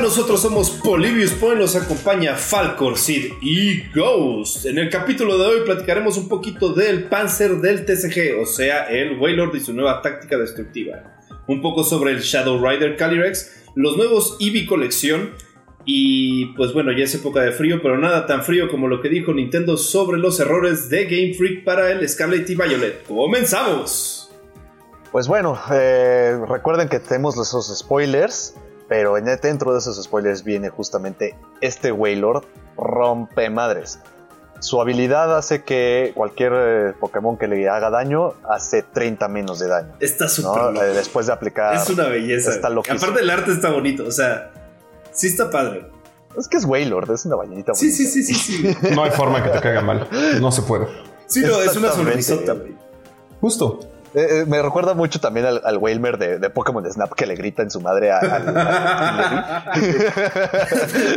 [0.00, 4.64] Nosotros somos Polybius Point, nos acompaña Falcor, Sid y Ghost.
[4.64, 9.18] En el capítulo de hoy platicaremos un poquito del Panzer del TCG, o sea, el
[9.18, 11.20] Waylord y su nueva táctica destructiva.
[11.46, 15.32] Un poco sobre el Shadow Rider Calyrex, los nuevos Eevee colección
[15.84, 19.10] y pues bueno, ya es época de frío, pero nada tan frío como lo que
[19.10, 23.06] dijo Nintendo sobre los errores de Game Freak para el Scarlet y Violet.
[23.06, 24.32] ¡Comenzamos!
[25.12, 28.54] Pues bueno, eh, recuerden que tenemos esos spoilers,
[28.90, 32.44] pero en, dentro de esos spoilers viene justamente este Waylord
[32.76, 34.00] rompe madres.
[34.58, 39.68] Su habilidad hace que cualquier eh, Pokémon que le haga daño hace 30 menos de
[39.68, 39.92] daño.
[40.00, 40.82] Está súper ¿no?
[40.82, 41.76] Eh, Después de aplicar.
[41.76, 42.50] Es una belleza.
[42.50, 42.66] Está.
[42.66, 44.50] Aparte el arte está bonito, o sea,
[45.12, 45.88] sí está padre.
[46.36, 47.96] Es que es Waylord, es una ballenita Sí, bonita.
[48.10, 48.76] sí, sí, sí, sí.
[48.92, 50.08] No hay forma que te caiga mal.
[50.40, 50.88] No se puede.
[51.26, 52.74] Sí, no, es una sonrisota, güey.
[53.40, 53.78] Justo.
[54.12, 57.36] Eh, eh, me recuerda mucho también al, al Wailmer de, de Pokémon Snap que le
[57.36, 59.64] grita en su madre a- al- al-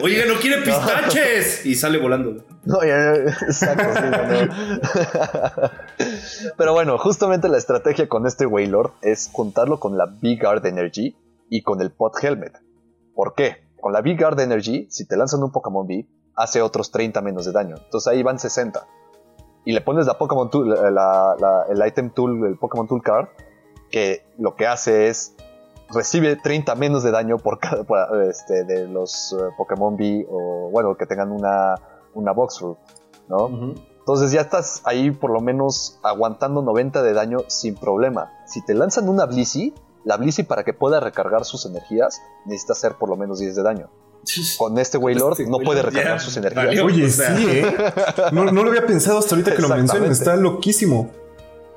[0.03, 1.65] Oiga, no quiere pistaches.
[1.65, 2.43] Y sale volando.
[2.65, 3.13] No, ya, ya,
[3.47, 5.69] exacto, sí, no.
[6.57, 11.15] Pero bueno, justamente la estrategia con este Wailord es juntarlo con la Big Guard Energy
[11.49, 12.53] y con el Pot Helmet.
[13.15, 13.63] ¿Por qué?
[13.79, 17.45] Con la Big Guard Energy, si te lanzan un Pokémon B, hace otros 30 menos
[17.45, 17.75] de daño.
[17.77, 18.85] Entonces ahí van 60.
[19.65, 23.01] Y le pones la Pokémon Tool, la- la- la- el Item Tool, el Pokémon Tool
[23.01, 23.27] Card,
[23.89, 25.35] que lo que hace es
[25.93, 30.69] recibe 30 menos de daño por cada por, este, de los eh, Pokémon B o
[30.71, 31.75] bueno que tengan una
[32.15, 32.77] una box root,
[33.27, 33.47] ¿no?
[33.99, 38.31] Entonces ya estás ahí por lo menos aguantando 90 de daño sin problema.
[38.45, 42.95] Si te lanzan una Blissey, la Blissey para que pueda recargar sus energías necesita hacer
[42.95, 43.89] por lo menos 10 de daño.
[44.57, 46.65] Con este Wailord Este no puede recargar sus energías.
[46.65, 46.85] valió.
[46.85, 47.35] Oye, o sea.
[47.35, 47.65] sí, ¿eh?
[48.31, 50.11] No, no lo había pensado hasta ahorita que lo mencionan.
[50.11, 51.11] Está loquísimo.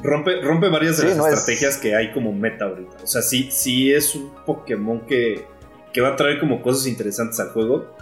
[0.02, 2.96] Rompe, rompe varias de Sí, las no es- estrategias que hay como meta ahorita.
[3.02, 5.44] O sea, sí, sí es un Pokémon que,
[5.92, 7.94] que va a traer como cosas interesantes al juego.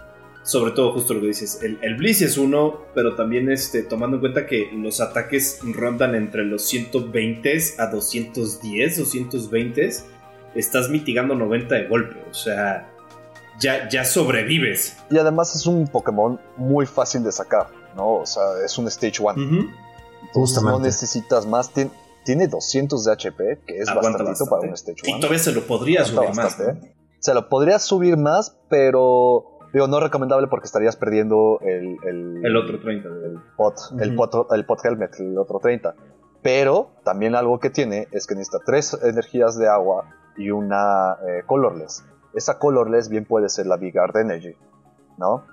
[0.43, 4.17] Sobre todo, justo lo que dices, el, el Blizz es uno, pero también este, tomando
[4.17, 9.89] en cuenta que los ataques rondan entre los 120 a 210, 220,
[10.53, 12.17] estás mitigando 90 de golpe.
[12.29, 12.91] O sea,
[13.59, 14.97] ya, ya sobrevives.
[15.09, 18.15] Y además es un Pokémon muy fácil de sacar, ¿no?
[18.17, 19.31] O sea, es un Stage 1.
[19.33, 19.43] Ujú.
[19.45, 19.71] Entonces
[20.33, 20.79] Justamente.
[20.79, 21.73] no necesitas más.
[21.73, 21.91] Tien-
[22.23, 24.49] tiene 200 de HP, que es bastante bastante.
[24.49, 25.17] para un Stage 1.
[25.17, 26.83] Y todavía se lo podría Aguanta subir más.
[26.83, 26.95] ¿eh?
[27.19, 32.55] Se lo podrías subir más, pero digo, no recomendable porque estarías perdiendo el, el, El
[32.57, 33.09] otro 30.
[33.09, 34.29] de- el pot, el, Ujú.
[34.29, 35.93] pot, el pot helmet, el otro 30.
[36.41, 41.41] Pero también algo que tiene es que necesita tres energías de agua y una eh,
[41.47, 42.03] colorless.
[42.35, 44.53] Esa colorless bien puede ser la Big Guard Energy,
[45.17, 45.45] ¿no?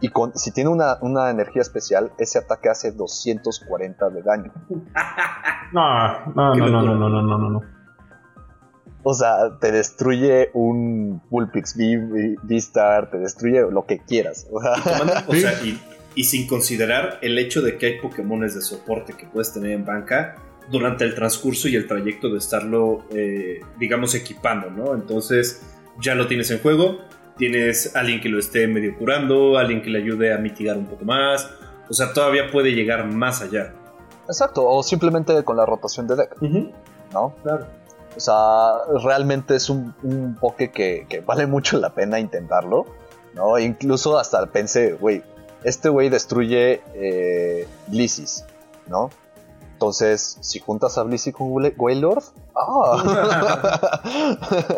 [0.00, 4.52] Y con, si tiene una, una energía especial, ese ataque hace 240 de daño.
[5.72, 6.94] No, no, no, no, locura.
[6.94, 7.60] no, no, no, no, no.
[9.02, 14.46] O sea, te destruye un Bullpix V- V-Star, te destruye lo que quieras.
[14.84, 15.80] Tomando- o sea, y,
[16.14, 19.84] y sin considerar el hecho de que hay Pokémones de soporte que puedes tener en
[19.84, 20.36] banca
[20.70, 24.94] durante el transcurso y el trayecto de estarlo, eh, digamos, equipando, ¿no?
[24.94, 26.98] Entonces, ya lo tienes en juego,
[27.36, 31.04] tienes alguien que lo esté medio curando, alguien que le ayude a mitigar un poco
[31.04, 31.48] más,
[31.88, 33.72] o sea, todavía puede llegar más allá.
[34.28, 36.36] exacto, o simplemente con la rotación de deck,
[37.12, 37.34] ¿no?
[37.42, 37.66] Claro.
[38.16, 42.86] O sea, realmente es un, un poke que, que vale mucho la pena intentarlo,
[43.34, 43.58] ¿no?
[43.58, 45.22] Incluso hasta pensé, güey,
[45.62, 48.44] este güey destruye eh, Blissey's,
[48.86, 49.10] ¿no?
[49.76, 52.24] Entonces, si juntas a Blissey con Wail- Wailord,
[52.56, 54.00] ¡ah!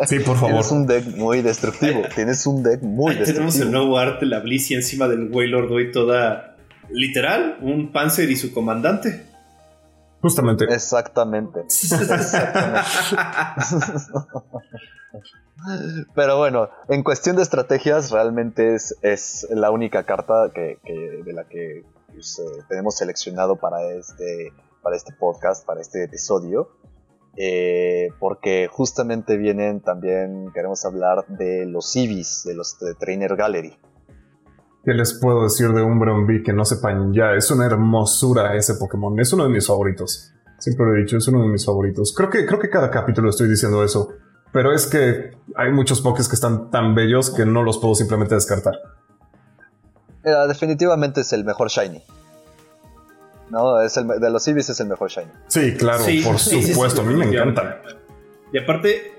[0.09, 0.49] Sí, por favor.
[0.51, 3.71] Tienes un deck muy destructivo, tienes un deck muy Ahí tenemos el destructivo.
[3.81, 6.57] nuevo arte, la Blissey encima del Wailord hoy toda
[6.91, 9.25] literal, un Panzer y su comandante.
[10.21, 10.65] Justamente.
[10.69, 11.61] Exactamente.
[16.15, 21.33] Pero bueno, en cuestión de estrategias, realmente es, es la única carta que, que- de
[21.33, 24.53] la que pues, eh, tenemos seleccionado para este,
[24.89, 26.71] para este podcast, para este episodio.
[27.37, 33.77] Eh, porque justamente vienen también, queremos hablar de los Eevees, de los de Trainer Gallery.
[34.83, 37.35] ¿Qué les puedo decir de Umbreon V que no sepan ya?
[37.35, 39.21] Es una hermosura ese Pokémon.
[39.21, 40.33] Es uno de mis favoritos.
[40.59, 42.15] Siempre lo he dicho, es uno de mis favoritos.
[42.17, 44.09] Creo que, creo que cada capítulo estoy diciendo eso.
[44.55, 48.35] Pero es que hay muchos Pokés que están tan bellos que no los puedo simplemente
[48.35, 48.73] descartar.
[50.25, 52.03] Eh, definitivamente es el mejor Shiny.
[53.51, 55.31] No, es el, de los Eevees es el mejor Shiny.
[55.49, 57.03] Sí, claro, Sí, por sí, sí, supuesto.
[57.03, 57.81] sí, a mí me encanta.
[58.53, 59.13] Y aparte,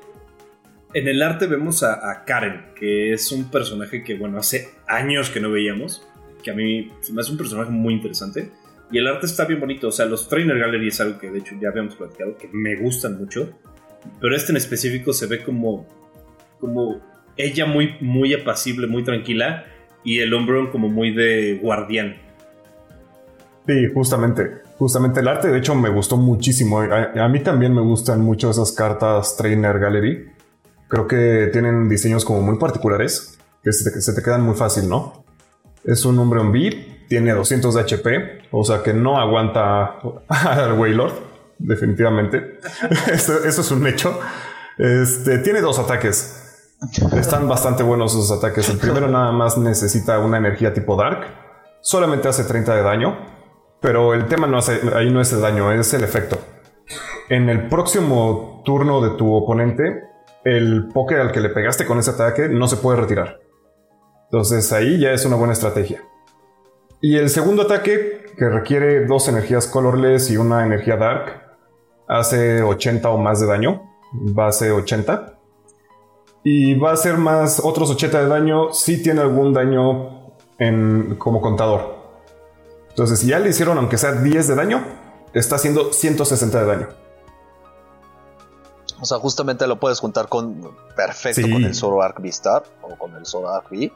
[0.93, 5.29] en el arte vemos a, a Karen, que es un personaje que, bueno, hace años
[5.29, 6.05] que no veíamos,
[6.43, 8.51] que a mí se me hace un personaje muy interesante.
[8.91, 11.39] Y el arte está bien bonito, o sea, los Trainer Gallery es algo que de
[11.39, 13.51] hecho ya habíamos platicado, que me gustan mucho.
[14.19, 15.87] Pero este en específico se ve como,
[16.59, 16.99] como
[17.37, 19.65] ella muy, muy apacible, muy tranquila,
[20.03, 22.17] y el Umbreon como muy de guardián.
[23.69, 24.63] Sí, justamente.
[24.79, 26.81] Justamente el arte, de hecho, me gustó muchísimo.
[26.81, 30.31] A, mí también me gustan mucho esas cartas Trainer Gallery.
[30.87, 35.23] Creo que tienen diseños como muy particulares, que se te, quedan muy fácil, ¿no?
[35.83, 39.99] Es un Umbreon B, tiene 200 de HP, o sea que no aguanta
[40.29, 41.13] al Waylord,
[41.59, 42.59] definitivamente.
[43.13, 44.19] eso, es un hecho.
[44.79, 46.71] Este, tiene dos ataques.
[47.15, 48.67] Están bastante buenos esos ataques.
[48.67, 51.27] El primero nada más necesita una energía tipo Dark.
[51.81, 53.38] Solamente hace 30 de daño
[53.79, 54.59] pero el tema no
[54.95, 56.37] ahí no es el daño, es el efecto.
[57.29, 60.03] En el próximo turno de tu oponente,
[60.43, 63.39] el poke al que le pegaste con ese ataque no se puede retirar.
[64.25, 66.03] Entonces ahí ya es una buena estrategia.
[67.01, 71.41] Y el segundo ataque, que requiere dos energías colorless y una energía dark,
[72.07, 73.83] hace 80 o más de daño.
[74.11, 75.37] Base 80.
[76.43, 80.35] Y va a hacer más otros 80 de daño si tiene algún daño
[81.17, 81.98] como contador.
[82.99, 84.85] Entonces, si ya le hicieron, aunque sea 10 de daño,
[85.33, 86.87] está haciendo 160 de daño.
[88.99, 93.25] O sea, justamente lo puedes juntar con perfecto con el Zoroark V-Star o con el
[93.25, 93.93] Zoroark V.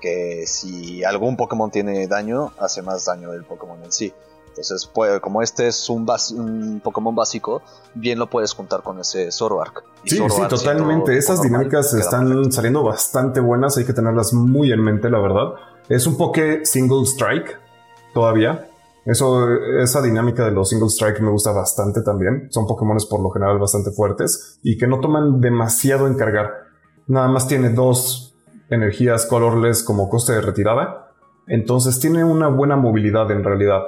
[0.00, 4.14] Que si algún Pokémon tiene daño, hace más daño del Pokémon en sí.
[4.48, 7.60] Entonces, como este es un, un, Pokémon básico,
[7.92, 9.84] bien lo puedes juntar con ese Zoroark.
[10.04, 11.18] sí, sí, totalmente.
[11.18, 13.76] Esas dinámicas están saliendo bastante buenas.
[13.76, 15.56] Hay que tenerlas muy en mente, la verdad.
[15.90, 17.65] Es un Poké Single Strike
[18.16, 18.70] todavía.
[19.04, 19.46] Eso,
[19.78, 22.48] esa dinámica de los single strike me gusta bastante también.
[22.50, 26.50] Son Pokémon por lo general bastante fuertes y que no toman demasiado en cargar.
[27.06, 28.34] Nada más tiene dos
[28.70, 31.12] energías colorless como coste de retirada.
[31.46, 33.82] Entonces tiene una buena movilidad en realidad.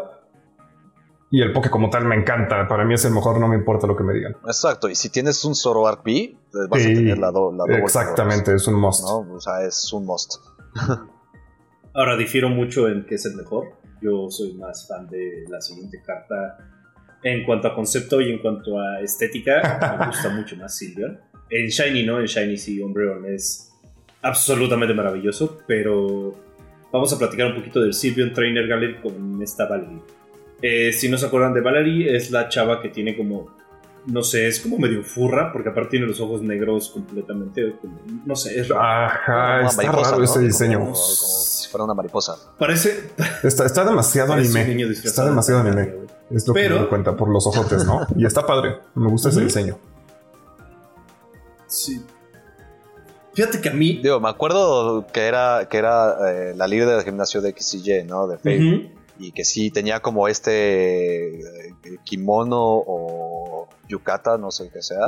[1.30, 2.68] Y el Poké como tal me encanta.
[2.68, 4.36] Para mí es el mejor, no me importa lo que me digan.
[4.44, 4.90] Exacto.
[4.90, 6.36] Y si tienes un Zoroark B,
[6.68, 7.78] vas a tener la, doble.
[7.78, 9.04] Exactamente, es un must.
[9.04, 10.34] O sea, es un must.
[11.94, 13.78] Ahora difiero mucho en qué es el mejor.
[14.00, 16.58] Yo soy más fan de la siguiente carta.
[17.22, 21.18] En cuanto a concepto y en cuanto a estética, me gusta mucho más Silver.
[21.50, 23.72] En Shiny no, en Shiny sí, Umbreon es
[24.22, 26.34] absolutamente maravilloso, pero
[26.92, 30.00] vamos a platicar un poquito del Sylveon Trainer Gallery con esta Valerie.
[30.60, 33.56] Eh, si no se acuerdan de Valerie, es la chava que tiene como
[34.08, 37.76] no sé, es como medio furra, porque aparte tiene los ojos negros completamente,
[38.24, 40.80] no sé, es Ajá, está raro ese diseño.
[40.80, 42.36] Como, si fuera una mariposa.
[42.58, 43.10] Parece...
[43.42, 44.82] Está, está demasiado anime.
[44.90, 45.94] Está demasiado anime.
[46.30, 48.06] Es lo que me doy cuenta por los ojotes, ¿no?
[48.16, 48.78] y está padre.
[48.94, 49.78] Me gusta ese diseño.
[51.66, 52.02] Sí.
[53.34, 54.00] Fíjate que a mí...
[54.02, 58.26] Digo, me acuerdo que era, que era eh, la líder del gimnasio de XY, ¿no?
[58.26, 58.92] De Faye.
[59.20, 63.37] Y que sí tenía como este eh, kimono o
[63.88, 65.06] yukata, no sé qué sea,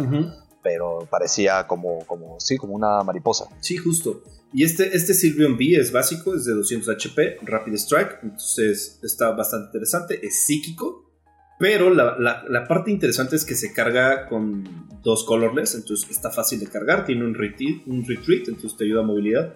[0.62, 3.47] pero parecía como, como, sí, como una mariposa.
[3.61, 4.23] Sí, justo.
[4.53, 9.31] Y este, este Sylveon B es básico, es de 200 HP, Rapid Strike, entonces está
[9.31, 11.11] bastante interesante, es psíquico,
[11.59, 14.65] pero la, la, parte interesante es que se carga con
[15.03, 19.00] dos colorless, entonces está fácil de cargar, tiene un retreat, un retreat entonces te ayuda
[19.00, 19.55] a movilidad.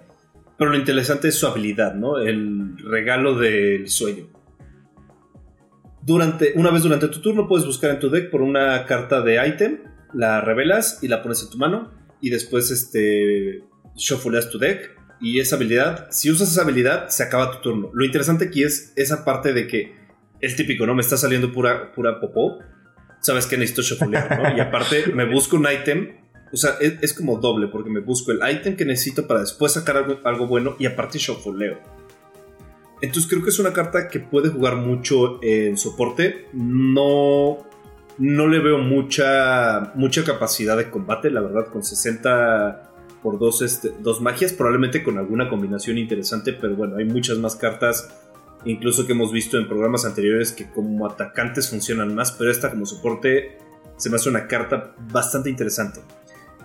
[0.57, 2.19] Pero lo interesante es su habilidad, ¿no?
[2.19, 4.29] El regalo del sueño
[6.05, 9.47] durante, una vez durante tu turno puedes buscar en tu deck por una carta de
[9.47, 9.79] item,
[10.13, 13.65] la revelas y la pones en tu mano y después este
[13.97, 17.91] shuffleas tu deck y esa habilidad, si usas esa habilidad se acaba tu turno.
[17.95, 19.95] Lo interesante aquí es esa parte de que
[20.41, 20.95] el típico, ¿no?
[20.95, 22.59] Me está saliendo pura, pura popó.
[23.21, 24.57] Sabes que necesito shufflear, ¿no?
[24.57, 28.39] Y aparte me busco un item o sea, es, como doble, porque me busco el
[28.49, 31.81] item que necesito para después sacar algo, algo bueno y aparte shuffleo.
[33.01, 36.47] Entonces creo que es una carta que puede jugar mucho en soporte.
[36.53, 37.59] No,
[38.19, 42.91] no le veo mucha, mucha capacidad de combate, la verdad, con 60
[43.23, 47.57] por dos, este, dos magias, probablemente con alguna combinación interesante, pero bueno, hay muchas más
[47.57, 48.11] cartas,
[48.67, 52.85] incluso que hemos visto en programas anteriores, que como atacantes funcionan más, pero esta como
[52.85, 53.57] soporte
[53.97, 56.01] se me hace una carta bastante interesante.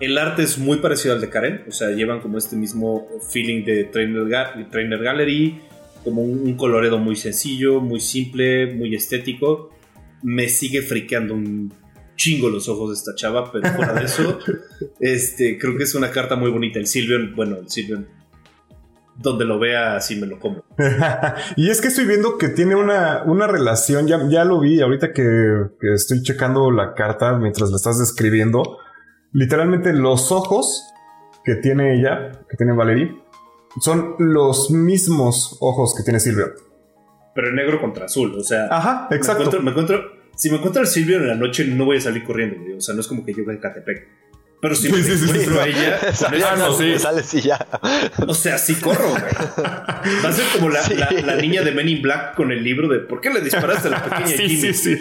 [0.00, 3.64] El arte es muy parecido al de Karen, o sea, llevan como este mismo feeling
[3.64, 5.62] de Trainer, Trainer Gallery,
[6.04, 9.70] como un, coloredo muy sencillo, muy simple, muy estético.
[10.22, 11.72] Me sigue friqueando un
[12.16, 14.38] chingo los ojos de esta chava, pero fuera de eso,
[15.00, 16.78] este, creo que es una carta muy bonita.
[16.78, 18.06] El Silvion, bueno, el Silvion,
[19.16, 20.64] donde lo vea, así me lo como.
[21.56, 25.12] y es que estoy viendo que tiene una, una relación, ya, ya lo vi ahorita
[25.12, 25.22] que,
[25.80, 28.78] que estoy checando la carta mientras la estás describiendo.
[29.32, 30.84] Literalmente los ojos
[31.44, 33.16] que tiene ella, que tiene Valerie,
[33.80, 36.52] son los mismos ojos que tiene Silvio.
[37.34, 38.66] Pero negro contra azul, o sea.
[38.70, 39.60] Ajá, exacto.
[39.62, 40.02] Me encuentro,
[40.36, 42.94] si me encuentro el Silvio en la noche, no voy a salir corriendo, o sea,
[42.94, 44.08] no es como que yo voy a Catepec.
[44.62, 45.58] Pero si me Sí, sí, sí, encuentro sí.
[45.60, 46.98] a ella, esa- Ah, no, sí.
[46.98, 47.66] Sales y ya.
[48.26, 49.22] o sea, sí corro, güey.
[50.22, 50.94] Va a ser como la, Sí.
[50.96, 53.88] la- la niña de Men in Black con el libro de ¿Por qué le disparaste
[53.88, 54.74] a la pequeña Sí, Jimmy?
[54.74, 54.98] sí, sí.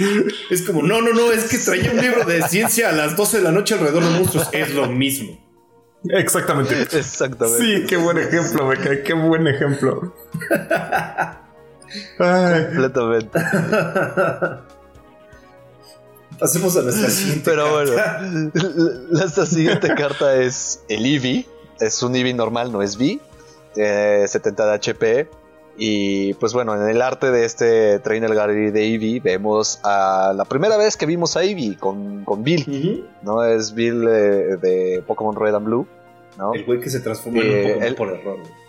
[0.49, 3.37] Es como, no, no, no, es que traía un libro de ciencia a las 12
[3.39, 4.47] de la noche alrededor de monstruos.
[4.53, 5.48] Es lo mismo.
[6.07, 6.81] Exactamente.
[6.97, 7.57] Exactamente.
[7.63, 10.13] Sí, qué buen ejemplo, me cae, qué buen ejemplo.
[12.19, 13.39] Ay, Completamente.
[16.39, 17.41] Pasemos a nuestra siguiente.
[17.43, 19.25] Pero bueno, carta.
[19.25, 21.45] esta siguiente carta es el Eevee.
[21.79, 23.19] Es un Eevee normal, no es V.
[23.75, 25.29] eh, 70 de HP.
[25.81, 30.43] Y pues bueno, en el arte de este Trainer Gallery de Eevee vemos a la
[30.43, 33.07] primera vez que vimos a Eevee con, con Bill.
[33.21, 33.43] ¿no?
[33.45, 35.87] Es Bill eh, de Pokémon Red and Blue.
[36.37, 36.53] ¿no?
[36.53, 38.37] El güey que se transforma en Eh, un Pokémon el- por error.
[38.39, 38.59] güey.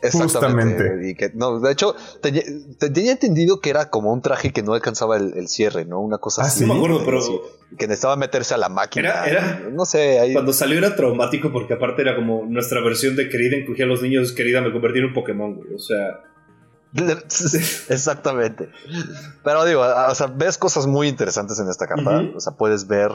[0.00, 0.76] Exactamente.
[0.78, 1.10] Justamente.
[1.10, 2.42] Y que, no, de hecho, tenía,
[2.78, 6.00] tenía entendido que era como un traje que no alcanzaba el, el cierre, ¿no?
[6.00, 6.64] Una cosa Ah, así.
[6.64, 7.38] No me acuerdo, pero- Sí,
[7.76, 9.08] que necesitaba meterse a la máquina.
[9.10, 10.32] Era- era- No sé, ahí.
[10.32, 14.00] Cuando salió era traumático porque aparte era como nuestra versión de querida encogía a los
[14.02, 15.74] niños, querida me convertí en un Pokémon, güey.
[15.74, 16.20] O sea,
[17.88, 18.70] Exactamente.
[19.44, 22.22] Pero digo, o sea, ves cosas muy interesantes en esta carta.
[22.34, 23.10] O sea, puedes ver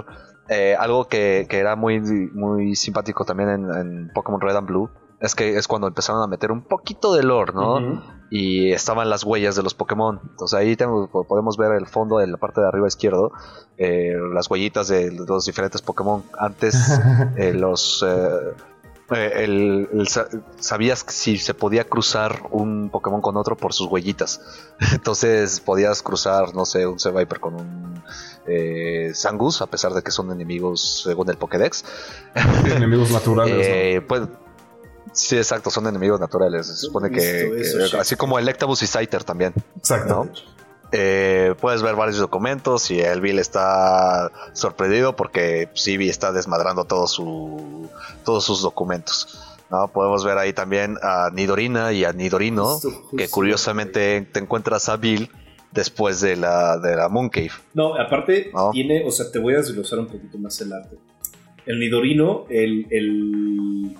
[0.49, 4.89] eh, algo que, que era muy, muy simpático también en, en Pokémon Red and Blue.
[5.19, 8.03] Es que es cuando empezaron a meter un poquito de lore, ¿no?
[8.29, 10.19] y estaban las huellas de los Pokémon.
[10.31, 13.31] Entonces ahí tenemos- podemos ver el fondo en la parte de arriba izquierdo,
[13.77, 16.23] eh, las huellitas de los diferentes Pokémon.
[16.37, 16.75] Antes
[17.37, 18.03] eh, los...
[18.07, 18.53] eh,
[19.11, 20.27] eh, el- el sa-
[20.59, 24.41] sabías si se podía cruzar un Pokémon con otro por sus huellitas.
[24.93, 28.03] Entonces podías cruzar, no sé, un Viper con un
[28.47, 31.83] eh, Zangus, a pesar de que son enemigos según el Pokédex.
[32.65, 33.55] enemigos naturales.
[33.55, 33.61] ¿no?
[33.63, 34.21] Eh, pues,
[35.11, 36.67] sí, exacto, son enemigos naturales.
[36.67, 37.61] Se supone que,
[37.99, 39.53] así como Electabuzz y Scyther también.
[39.77, 40.25] Exacto.
[40.25, 40.31] ¿no?
[40.95, 47.07] Eh, puedes ver varios documentos y el Bill está sorprendido porque Civi está desmadrando todo
[47.07, 47.89] su,
[48.23, 49.39] todos sus documentos.
[49.71, 49.87] ¿no?
[49.87, 52.79] Podemos ver ahí también a Nidorina y a Nidorino,
[53.17, 55.29] que curiosamente te encuentras a Bill
[55.71, 57.49] después de la, de la Mooncave.
[57.73, 58.69] No, aparte No.
[58.71, 60.95] tiene, o sea, te voy a desglosar un poquito más el arte.
[61.65, 63.97] El Nidorino, el, el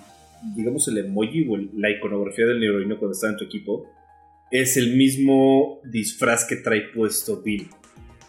[0.56, 3.86] digamos el emoji o el- la iconografía del Nidorino cuando está en tu equipo,
[4.53, 7.67] es el mismo disfraz que trae puesto Bill.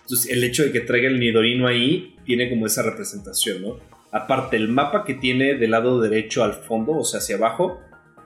[0.03, 3.79] Entonces, el hecho de que traiga el Nidorino ahí tiene como esa representación, ¿no?
[4.11, 7.79] Aparte, el mapa que tiene del lado derecho al fondo, o sea, hacia abajo,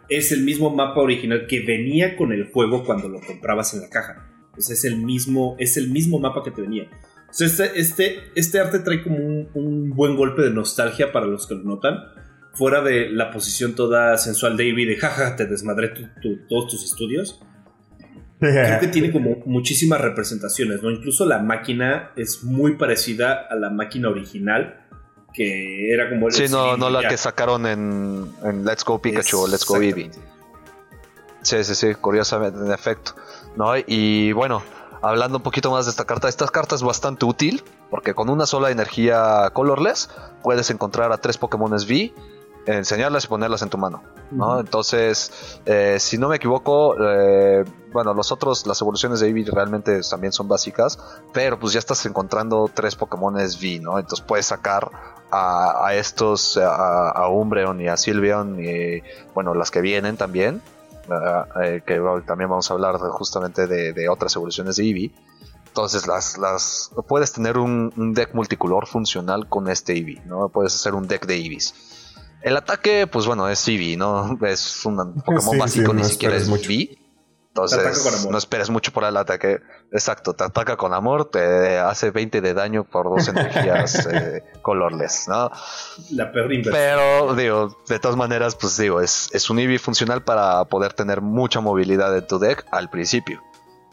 [0.09, 3.89] es el mismo mapa original que venía con el juego cuando lo comprabas en la
[3.91, 4.27] caja.
[4.53, 6.89] Pues es el mismo, es el mismo mapa que te venía.
[7.31, 11.47] Sea, este, este, este arte trae como un, un buen golpe de nostalgia para los
[11.47, 11.97] que lo notan.
[12.55, 16.71] Fuera de la posición toda sensual de Ivy de jaja, te desmadré tu- tu- todos
[16.71, 17.41] tus estudios.
[18.41, 20.91] Creo que tiene como muchísimas representaciones, ¿no?
[20.91, 24.81] Incluso la máquina es muy parecida a la máquina original,
[25.35, 27.09] que era como el Sí, no, no la ya.
[27.09, 30.11] que sacaron en, en Let's Go Pikachu o Let's Go Eevee.
[31.43, 33.15] Sí, sí, sí, curiosamente, en efecto.
[33.57, 33.73] ¿no?
[33.87, 34.63] Y bueno,
[35.03, 38.47] hablando un poquito más de esta carta, esta carta es bastante útil porque con una
[38.47, 40.11] sola energía colorless
[40.43, 42.13] puedes encontrar a tres Pokémon V,
[42.77, 44.03] enseñarlas y ponerlas en tu mano.
[44.31, 44.61] ¿no?
[44.61, 50.01] Entonces, eh, si no me equivoco, eh, bueno, los otros, las evoluciones de Eevee realmente
[50.03, 50.99] también son básicas,
[51.33, 53.99] pero pues ya estás encontrando tres Pokémon V, ¿no?
[53.99, 54.91] Entonces puedes sacar
[55.31, 59.03] a, a estos, a, a Umbreon y a Sylveon, y
[59.35, 60.63] bueno, las que vienen también.
[61.63, 65.13] Eh, que también vamos a hablar justamente de, de otras evoluciones de Eevee.
[65.69, 70.49] Entonces las, las puedes tener un, un deck multicolor funcional con este Eevee, ¿no?
[70.51, 71.75] Puedes hacer un deck de Eevees.
[72.43, 74.39] El ataque, pues bueno, es Eevee, ¿no?
[74.47, 76.71] Es un Pokémon Sí, básico, sí, ni no siquiera es mucho.
[76.71, 76.99] Eevee.
[77.49, 79.61] Entonces, no esperes mucho por el ataque.
[79.91, 85.27] Exacto, te ataca con amor, te hace 20 de daño por dos energías eh, colorless,
[85.27, 85.51] ¿no?
[86.11, 86.75] La peor inversión.
[86.75, 91.21] Pero, digo, de todas maneras, pues digo, es, es un Eevee funcional para poder tener
[91.21, 93.43] mucha movilidad en tu deck al principio.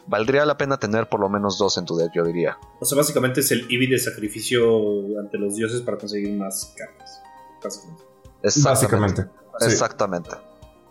[0.06, 2.58] Valdría la pena tener por lo menos dos en tu deck, yo diría.
[2.78, 7.20] O sea, básicamente es el Eevee de sacrificio ante los dioses para conseguir más cartas.
[7.64, 8.05] Básicamente.
[8.46, 9.22] Exactamente.
[9.22, 9.26] Básicamente.
[9.60, 9.66] sí.
[9.66, 10.30] Exactamente.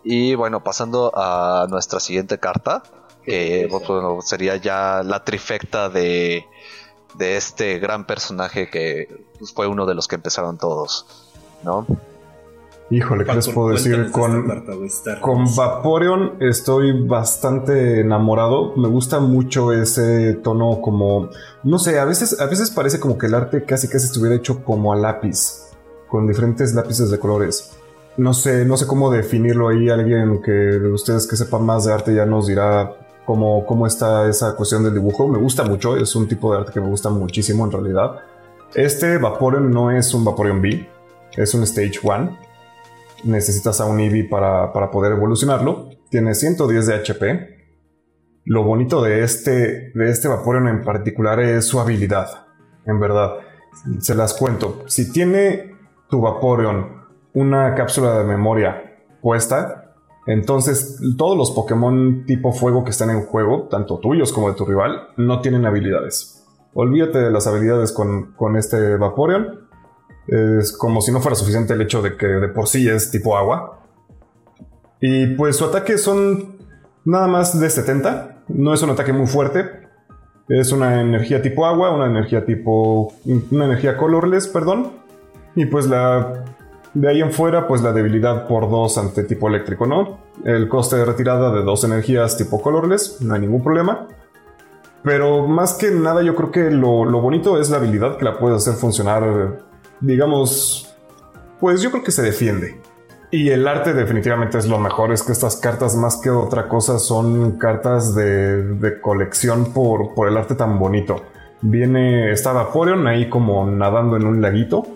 [0.04, 2.82] Y bueno, pasando a nuestra siguiente carta,
[3.24, 6.46] que bueno, sería ya la trifecta de,
[7.18, 11.06] de este gran personaje que pues, fue uno de los que empezaron todos,
[11.64, 11.86] ¿no?
[12.88, 14.12] Híjole, ¿qué les puedo decir?
[14.12, 14.72] Con, carta,
[15.20, 15.44] Con.
[15.56, 18.76] Vaporeon estoy bastante enamorado.
[18.76, 21.30] Me gusta mucho ese tono como...
[21.64, 24.62] No sé, a veces, a veces parece como que el arte casi casi estuviera hecho
[24.62, 25.65] como a lápiz.
[26.08, 27.76] Con diferentes lápices de colores.
[28.16, 29.90] No sé, no sé cómo definirlo ahí.
[29.90, 32.96] Alguien que de ustedes que sepa más de arte ya nos dirá
[33.26, 35.28] cómo, cómo está esa cuestión del dibujo.
[35.28, 38.20] Me gusta mucho, es un tipo de arte que me gusta muchísimo en realidad.
[38.74, 40.88] Este Vaporeon no es un Vaporeon B.
[41.36, 42.38] Es un Stage 1.
[43.24, 45.90] Necesitas a un Eevee para, para poder evolucionarlo.
[46.10, 47.56] Tiene 110 de HP.
[48.44, 52.46] Lo bonito de este, de este Vaporeon en particular es su habilidad.
[52.86, 53.34] En verdad.
[54.00, 54.84] Se las cuento.
[54.86, 55.75] Si tiene
[56.08, 59.94] tu Vaporeon una cápsula de memoria puesta,
[60.26, 64.64] entonces todos los Pokémon tipo fuego que están en juego, tanto tuyos como de tu
[64.64, 66.44] rival, no tienen habilidades.
[66.74, 69.66] Olvídate de las habilidades con, con este Vaporeon.
[70.26, 73.36] Es como si no fuera suficiente el hecho de que de por sí es tipo
[73.36, 73.80] agua.
[75.00, 76.56] Y pues su ataque son
[77.04, 78.44] nada más de 70.
[78.48, 79.64] No es un ataque muy fuerte.
[80.48, 83.12] Es una energía tipo agua, una energía tipo...
[83.24, 85.05] Una energía colorless, perdón.
[85.56, 86.44] Y pues la...
[86.94, 90.18] De ahí en fuera, pues la debilidad por 2 ante tipo eléctrico, ¿no?
[90.44, 94.06] El coste de retirada de dos energías tipo colorless, no hay ningún problema.
[95.02, 98.38] Pero más que nada yo creo que lo, lo bonito es la habilidad que la
[98.38, 99.58] puede hacer funcionar,
[100.00, 100.96] digamos,
[101.60, 102.80] pues yo creo que se defiende.
[103.30, 106.98] Y el arte definitivamente es lo mejor, es que estas cartas más que otra cosa
[106.98, 111.22] son cartas de, de colección por, por, el arte tan bonito.
[111.60, 114.86] Viene, está Vaporeon ahí como nadando en un laguito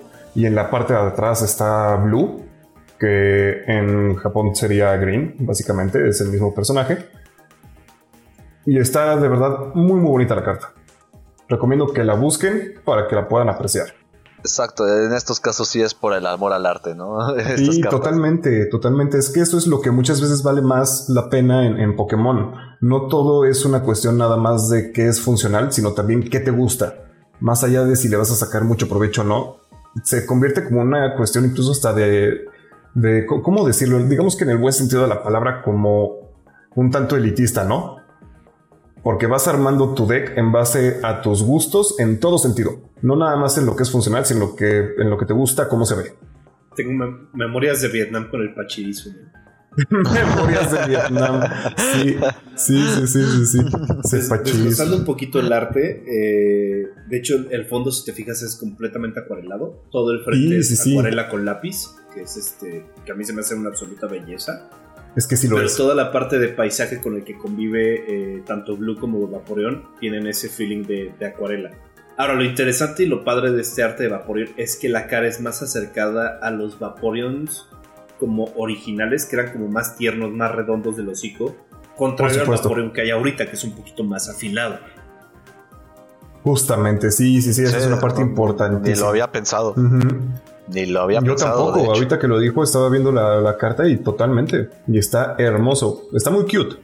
[0.41, 2.47] y en la parte de atrás está Blue,
[2.99, 7.11] que en Japón sería Green, básicamente, es el mismo personaje.
[8.65, 10.73] Y está de verdad muy muy bonita la carta.
[11.47, 13.89] Recomiendo que la busquen para que la puedan apreciar.
[14.39, 17.19] Exacto, en estos casos sí es por el amor al arte, ¿no?
[17.59, 19.19] sí, totalmente, totalmente.
[19.19, 22.55] Es que eso es lo que muchas veces vale más la pena en, en, Pokémon.
[22.81, 26.51] No todo es una cuestión nada más de qué es funcional, sino también qué te
[26.51, 26.95] gusta.
[27.41, 29.60] Más allá de si le vas a sacar mucho provecho o no,
[30.03, 32.47] se convierte como una cuestión incluso hasta de,
[32.95, 33.99] de, ¿cómo decirlo?
[34.07, 36.31] Digamos que en el buen sentido de la palabra como
[36.75, 37.97] un tanto elitista, ¿no?
[39.03, 42.83] Porque vas armando tu deck en base a tus gustos en todo sentido.
[43.03, 45.27] No nada más en lo que es funcional, sino en lo que, en lo que
[45.27, 46.15] te gusta, cómo se ve.
[46.77, 49.11] Tengo mem memorias de Vietnam con el pachirizo.
[49.91, 51.43] memorias de Vietnam.
[51.77, 52.17] Sí,
[52.57, 53.59] sí, sí, sí, sí.
[54.05, 54.17] sí.
[54.45, 59.21] Desglosando un poquito el arte, eh, de hecho, el fondo, si te fijas, es completamente
[59.21, 59.85] acuarelado.
[59.91, 63.33] Todo el frente sí, es acuarela con lápiz, que es este, que a mí se
[63.33, 64.69] me hace una absoluta belleza.
[65.17, 65.77] Es que sí lo Pero es.
[65.77, 68.05] toda la parte de paisaje con el que convive
[68.37, 71.73] eh, tanto Blue como Vaporeon tienen ese feeling de, de, acuarela.
[72.17, 75.27] Ahora, lo interesante y lo padre de este arte de Vaporeon es que la cara
[75.27, 77.67] es más acercada a los Vaporeons
[78.21, 81.57] como originales, que eran como más tiernos, más redondos del hocico,
[81.97, 84.79] contrario al Vaporeon que hay ahorita, que es un poquito más afilado.
[86.43, 88.91] Justamente, sí, sí, sí, esa sí, es una parte no, importante.
[88.91, 89.75] Ni lo había pensado.
[89.77, 90.19] Uh -huh.
[90.69, 91.73] Ni lo había Yo pensado.
[91.73, 94.69] tampoco, ahorita que lo dijo, estaba viendo la, la, carta y totalmente.
[94.87, 96.09] Y está hermoso.
[96.15, 96.77] Está muy cute.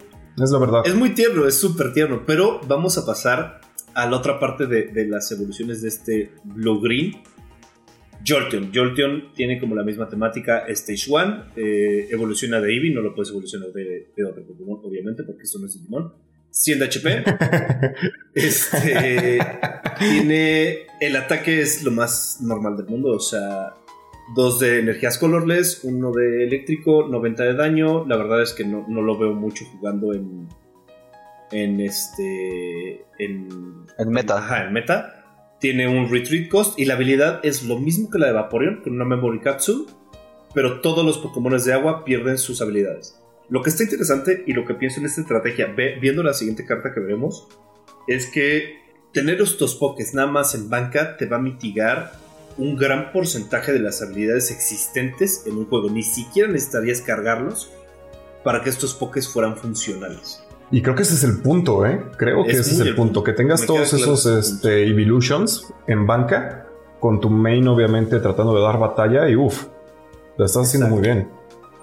[0.43, 0.83] Es la verdad.
[0.85, 2.23] Es muy tierno, es súper tierno.
[2.27, 3.61] Pero vamos a pasar
[3.95, 7.23] a la otra parte de, de las evoluciones de este Blue Green.
[8.27, 8.71] Jolteon.
[8.75, 11.45] Jolteon tiene como la misma temática Stage 1.
[11.57, 15.59] Eh, evoluciona de Eevee, no lo puedes evolucionar de, de otro Pokémon, obviamente, porque esto
[15.59, 16.13] no es Digimon.
[16.51, 17.25] 100 de HP.
[18.35, 19.39] este,
[19.99, 20.87] tiene.
[21.01, 23.13] El ataque es lo más normal del mundo.
[23.13, 23.75] O sea,
[24.35, 28.07] dos de energías colorless, uno de eléctrico, 90 de daño.
[28.07, 30.49] La verdad es que no, no lo veo mucho jugando en.
[31.53, 33.05] En este.
[33.19, 34.39] En, en meta.
[34.39, 35.16] Ajá, en meta.
[35.61, 38.95] Tiene un retreat cost y la habilidad es lo mismo que la de Vaporeon, con
[38.95, 39.87] una memory capsule.
[40.55, 43.21] Pero todos los Pokémon de agua pierden sus habilidades.
[43.49, 46.93] Lo que está interesante y lo que pienso en esta estrategia, viendo la siguiente carta
[46.93, 47.47] que veremos,
[48.09, 48.79] es que
[49.13, 52.13] tener estos pokés nada más en banca te va a mitigar
[52.59, 55.91] un gran porcentaje de las habilidades existentes en un juego.
[55.91, 57.71] Ni siquiera necesitarías cargarlos
[58.43, 60.46] para que estos pokés fueran funcionales.
[60.71, 62.07] Y creo que ese es el punto, ¿eh?
[62.17, 63.21] Creo que es ese es el, punto.
[63.21, 63.25] punto.
[63.25, 66.67] Que tengas Me todos claro esos este, Evolutions en banca,
[66.99, 69.67] con tu main obviamente tratando de dar batalla y uff,
[70.37, 71.29] lo estás haciendo muy bien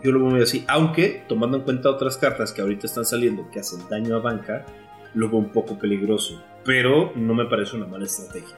[0.04, 3.62] yo lo veo así, aunque tomando en cuenta otras cartas que ahorita están saliendo que
[3.62, 4.66] hacen daño a banca,
[5.14, 8.58] lo veo un poco peligroso, pero no me parece una mala estrategia.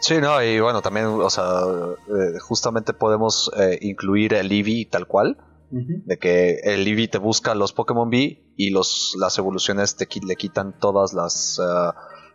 [0.00, 1.62] Sí, no, y bueno, también, o sea,
[2.08, 5.38] eh, justamente podemos eh, incluir el Eevee tal cual,
[5.70, 6.02] uh -huh.
[6.04, 10.36] de que el Eevee te busca los Pokémon B y los, las evoluciones te le
[10.36, 11.92] quitan todas las, uh,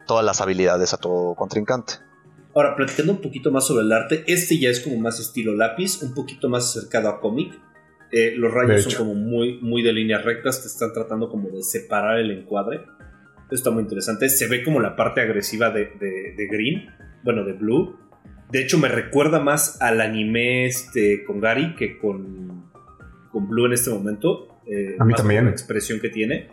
[0.08, 1.94] todas las habilidades a tu contrincante.
[2.56, 6.04] Ahora, platicando un poquito más sobre el arte, este ya es como más estilo lápiz,
[6.04, 7.52] un poquito más acercado a cómic.
[8.12, 11.64] Eh, los rayos son como muy, muy de líneas rectas, te están tratando como de
[11.64, 12.82] separar el encuadre.
[13.46, 14.30] Esto está muy interesante.
[14.30, 16.90] Se ve como la parte agresiva de, de, de Green,
[17.24, 17.98] bueno, de Blue.
[18.52, 22.72] De hecho, me recuerda más al anime este, con Gary que con,
[23.34, 24.48] con Blue en este momento.
[24.66, 25.46] Eh, a mí también.
[25.46, 26.50] La expresión que tiene.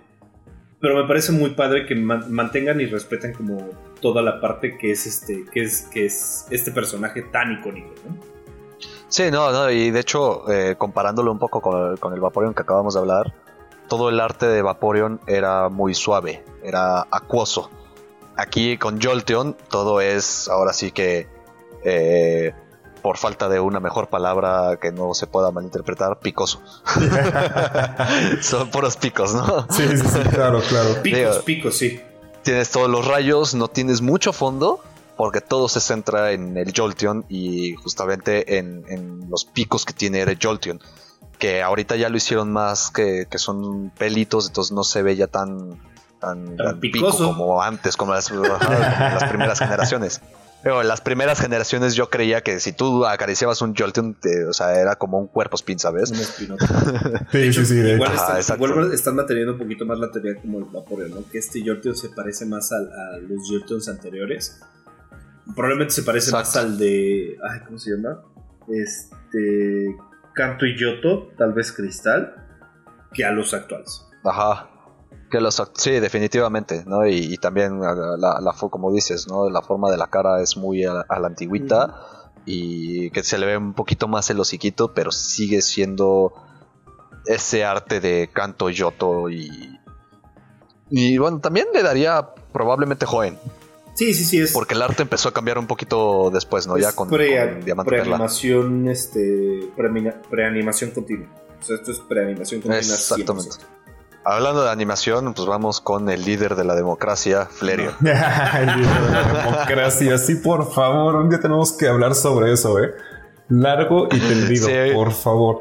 [0.81, 3.69] pero me parece muy padre que mantengan y respeten como
[4.01, 8.17] toda la parte que es este, que es, que es este personaje tan icónico, ¿no?
[9.09, 12.63] Sí, no, no, y de hecho, eh, comparándolo un poco con, con, el Vaporeon que
[12.63, 13.35] acabamos de hablar,
[13.89, 17.71] todo el arte de Vaporeon era muy suave, era acuoso.
[18.37, 21.27] Aquí con Jolteon todo es ahora sí que
[21.85, 22.55] eh,
[23.03, 26.61] por falta de una mejor palabra que no se pueda malinterpretar, picoso.
[28.41, 29.67] Son puros picos, ¿no?
[29.71, 31.03] Sí, sí, sí, claro, claro.
[31.03, 32.01] Picos, picos, sí.
[32.43, 34.81] Tienes todos los rayos, no tienes mucho fondo,
[35.17, 40.39] porque todo se centra en el Jolteon y justamente en, los picos que tiene el
[40.41, 40.81] Jolteon.
[41.39, 45.27] Que ahorita ya lo hicieron más que, que son pelitos, entonces no se ve ya
[45.27, 45.79] tan,
[46.21, 48.29] tan, pico como antes, como las
[49.31, 50.21] primeras generaciones.
[50.63, 54.19] Pero en las primeras generaciones yo creía que si tú acariciabas un Jolteon,
[54.49, 56.09] o sea, era como un cuerpo spin, ¿sabes?
[57.33, 57.79] sí, sí, sí.
[57.79, 58.13] igual,
[58.93, 61.31] están, manteniendo un poquito más la teoría como el Vaporeon, ¿no?
[61.31, 62.79] Que este Jolteon se parece más a,
[63.19, 64.61] los Jolteons anteriores.
[65.55, 67.37] Probablemente se parece más al de...
[67.49, 68.23] Ay, ¿cómo se llama?
[68.69, 69.97] Este...
[70.35, 72.35] Canto y Yoto, tal vez Cristal,
[73.13, 74.07] que a los actuales.
[74.25, 74.70] Ajá.
[75.31, 77.07] Que los, sí, definitivamente, ¿no?
[77.07, 79.49] Y, también la, la, como dices, ¿no?
[79.49, 81.95] La forma de la cara es muy a, la antigüita
[82.45, 86.33] y que se le ve un poquito más el hociquito, pero sigue siendo
[87.27, 89.79] ese arte de canto yoto y...
[90.93, 93.39] Y bueno, también le daría probablemente joven.
[93.95, 94.39] Sí, sí, sí.
[94.39, 94.53] Es...
[94.53, 96.77] Porque el arte empezó a cambiar un poquito después, ¿no?
[96.79, 99.71] ya con, pre, Diamante Preanimación, este,
[100.29, 101.29] preanimación continua.
[101.61, 102.81] O sea, esto es preanimación continua.
[102.81, 103.57] Exactamente.
[104.25, 107.93] Hablando de animación, pues vamos con el líder de la democracia, Flerio.
[108.01, 112.79] el líder de la democracia, sí, por favor, un día tenemos que hablar sobre eso,
[112.79, 112.93] ¿eh?
[113.49, 115.61] Largo y tendido, por favor.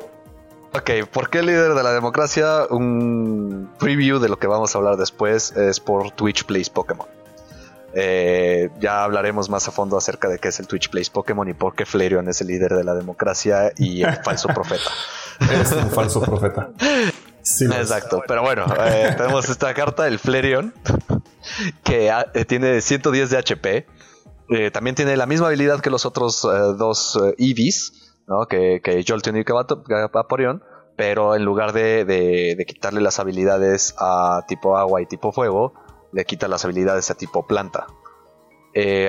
[0.74, 2.68] Ok, ¿por qué el líder de la democracia?
[2.70, 7.08] Un preview de lo que vamos a hablar después es por Twitch Plays Pokémon.
[7.94, 11.54] Eh, ya hablaremos más a fondo acerca de qué es el Twitch Plays Pokémon y
[11.54, 14.92] por qué Flareon es el líder de la democracia y el falso profeta.
[15.52, 16.70] Es un falso profeta.
[17.62, 20.74] Exacto, pero bueno, eh, tenemos esta carta, el Flareon,
[21.84, 23.88] que eh, tiene 110 de HP.
[24.50, 28.46] Eh, también tiene la misma habilidad que los otros dos Eevees, ¿no?
[28.48, 30.64] que, que Jolteon y Vaporeon,
[30.96, 35.74] pero en lugar de, quitarle las habilidades a tipo agua y tipo fuego,
[36.12, 37.88] le quita las habilidades a tipo planta.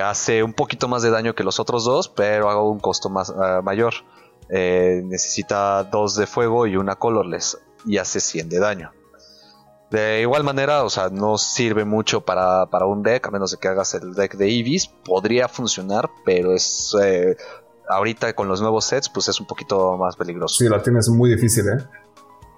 [0.05, 3.33] hace un poquito más de daño que los otros dos, pero hago un costo más,
[3.63, 3.95] mayor.
[4.51, 8.93] necesita dos de fuego y una colorless y hace 100 de daño.
[9.91, 13.67] De igual manera, o sea, no sirve mucho para, un deck, a menos de que
[13.67, 14.87] hagas el deck de Eevees.
[14.87, 16.95] Podría funcionar, pero es.
[17.03, 17.37] Eh,
[17.89, 20.55] ahorita con los nuevos sets, pues es un poquito más peligroso.
[20.57, 21.85] Sí, la tienes muy difícil, ¿eh?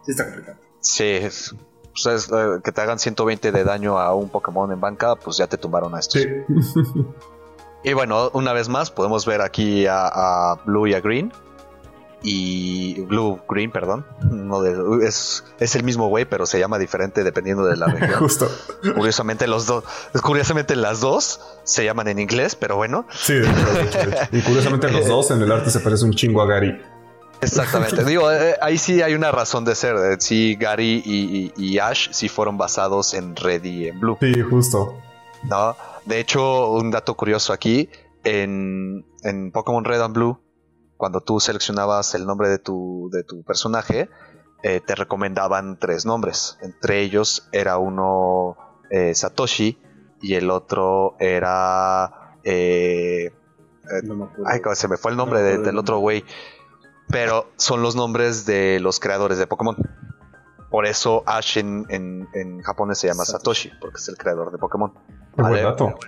[0.04, 0.58] Sí, está complicado.
[0.80, 1.20] Sí,
[2.02, 5.46] pues eh, que te hagan 120 de daño a un Pokémon en banca, pues ya
[5.46, 6.20] te tumbaron a estos.
[6.20, 6.28] Sí.
[7.84, 11.32] y bueno, una vez más, podemos ver aquí a, a Blue y a Green
[12.22, 14.06] y Blue Green, perdón.
[14.22, 14.64] No
[15.00, 18.18] es, es el mismo güey, pero se llama diferente dependiendo de la región.
[18.18, 18.48] Justo.
[18.94, 19.84] Curiosamente los dos,
[20.22, 23.06] curiosamente las dos se llaman en inglés, pero bueno.
[23.12, 23.34] Sí,
[24.32, 26.80] y curiosamente los dos en el arte se parece un chingo a Gary.
[27.40, 28.04] Exactamente.
[28.06, 29.96] Digo, eh, ahí sí hay una razón de ser.
[29.96, 34.16] Eh, sí, Gary y, Ash sí fueron basados en Red y en Blue.
[34.20, 34.96] Sí, justo.
[35.42, 37.90] No, de hecho, un dato curioso aquí
[38.22, 40.38] en, en Pokémon Red and Blue
[41.02, 44.08] cuando tú seleccionabas el nombre de tu, de tu personaje,
[44.62, 46.58] eh, te recomendaban tres nombres.
[46.62, 48.56] Entre ellos era uno
[48.88, 49.82] eh, Satoshi
[50.20, 52.36] y el otro era...
[52.44, 53.34] Eh,
[54.46, 56.24] ay, se me fue el nombre del otro güey.
[57.08, 59.76] Pero son los nombres de los creadores de Pokémon.
[60.70, 64.92] Por eso Ash en, en, japonés se llama Satoshi, porque es el creador de Pokémon.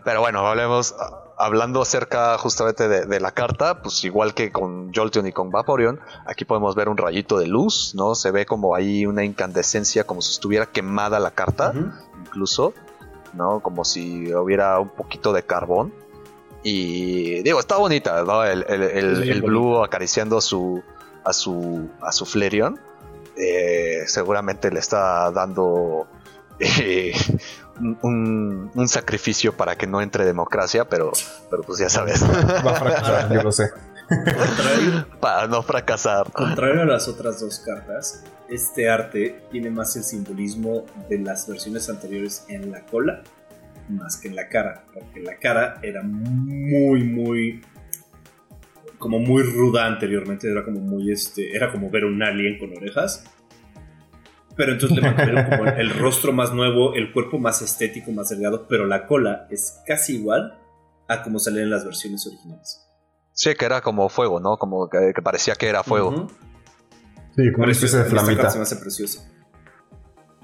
[0.05, 0.95] Pero bueno, hablemos,
[1.37, 6.45] hablando acerca justamente de, la carta, pues igual que con Jolteon y con Vaporeon, aquí
[6.45, 8.15] podemos ver un rayito de luz, ¿no?
[8.15, 11.73] Se ve como ahí una incandescencia, como si estuviera quemada la carta,
[12.25, 12.75] incluso,
[13.33, 13.61] ¿no?
[13.61, 15.93] Como si hubiera un poquito de carbón.
[16.63, 18.45] Y digo, está bonita, ¿no?
[18.45, 20.83] El, blue acariciando a su,
[21.25, 22.79] a su, a su Flareon.
[23.37, 26.07] Eh, seguramente le está dando
[26.61, 27.13] eh,
[27.81, 31.13] un, sacrificio para que no entre democracia, pero,
[31.51, 32.23] pero pues ya sabes.
[32.25, 33.71] Va a fracasar, yo lo sé.
[35.21, 36.31] para no fracasar.
[36.33, 41.89] Contrario a las otras dos cartas, este arte tiene más el simbolismo de las versiones
[41.89, 43.23] anteriores en la cola
[43.89, 47.61] más que en la cara, porque la cara era muy, muy
[48.99, 53.25] como muy ruda anteriormente, era como muy este, era como ver un alien con orejas
[54.57, 58.67] Pero entonces le mantuvieron como el rostro más nuevo, el cuerpo más estético, más delgado,
[58.69, 60.59] pero la cola es casi igual
[61.09, 62.81] a como sale en las versiones originales.
[63.33, 64.57] Sí, que era como fuego, ¿no?
[64.57, 66.29] Como que, que parecía que era fuego.
[67.35, 68.49] Sí, como una especie de flamita.
[68.49, 69.29] Se me hace preciosa.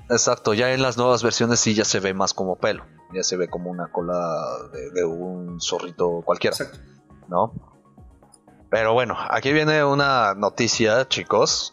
[0.09, 2.85] Exacto, ya en las nuevas versiones sí ya se ve más como pelo.
[3.14, 4.37] Ya se ve como una cola
[4.73, 6.81] de, de un zorrito cualquiera, Exacto.
[7.29, 7.53] ¿no?
[8.70, 11.73] Pero bueno, aquí viene una noticia, chicos.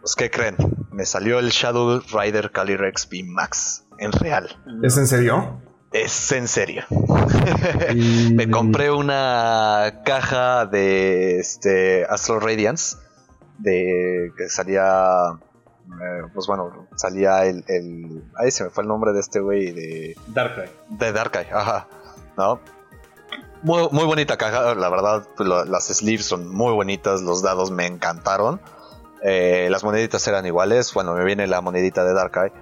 [0.00, 0.56] Pues, ¿qué creen?
[0.94, 4.48] Me salió el Shadow Rider Calyrex V Max en real.
[4.82, 5.60] ¿Es en serio?
[5.92, 6.84] Es en serio.
[7.94, 12.96] Y- Me compré una caja de este Astro Radiance
[13.58, 14.94] de que salía
[15.86, 19.70] eh, pues bueno, salía el, el ahí se me fue el nombre de este güey
[19.72, 20.70] de Darkrai.
[20.88, 21.86] de Darkrai, ajá,
[22.36, 22.58] ¿no?
[23.62, 27.70] Muy, muy bonita caja, la verdad, pues, lo- las sleeves son muy bonitas, los dados
[27.70, 28.60] me encantaron.
[29.26, 32.52] Eh, las moneditas eran iguales, bueno, me viene la monedita de Darkrai,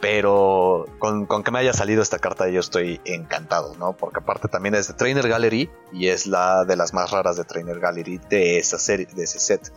[0.00, 3.96] pero con, con que me haya salido esta carta yo estoy encantado, ¿no?
[3.96, 7.44] Porque aparte también es de Trainer Gallery y es la de las más raras de
[7.44, 9.72] Trainer Gallery de esa serie, de ese set.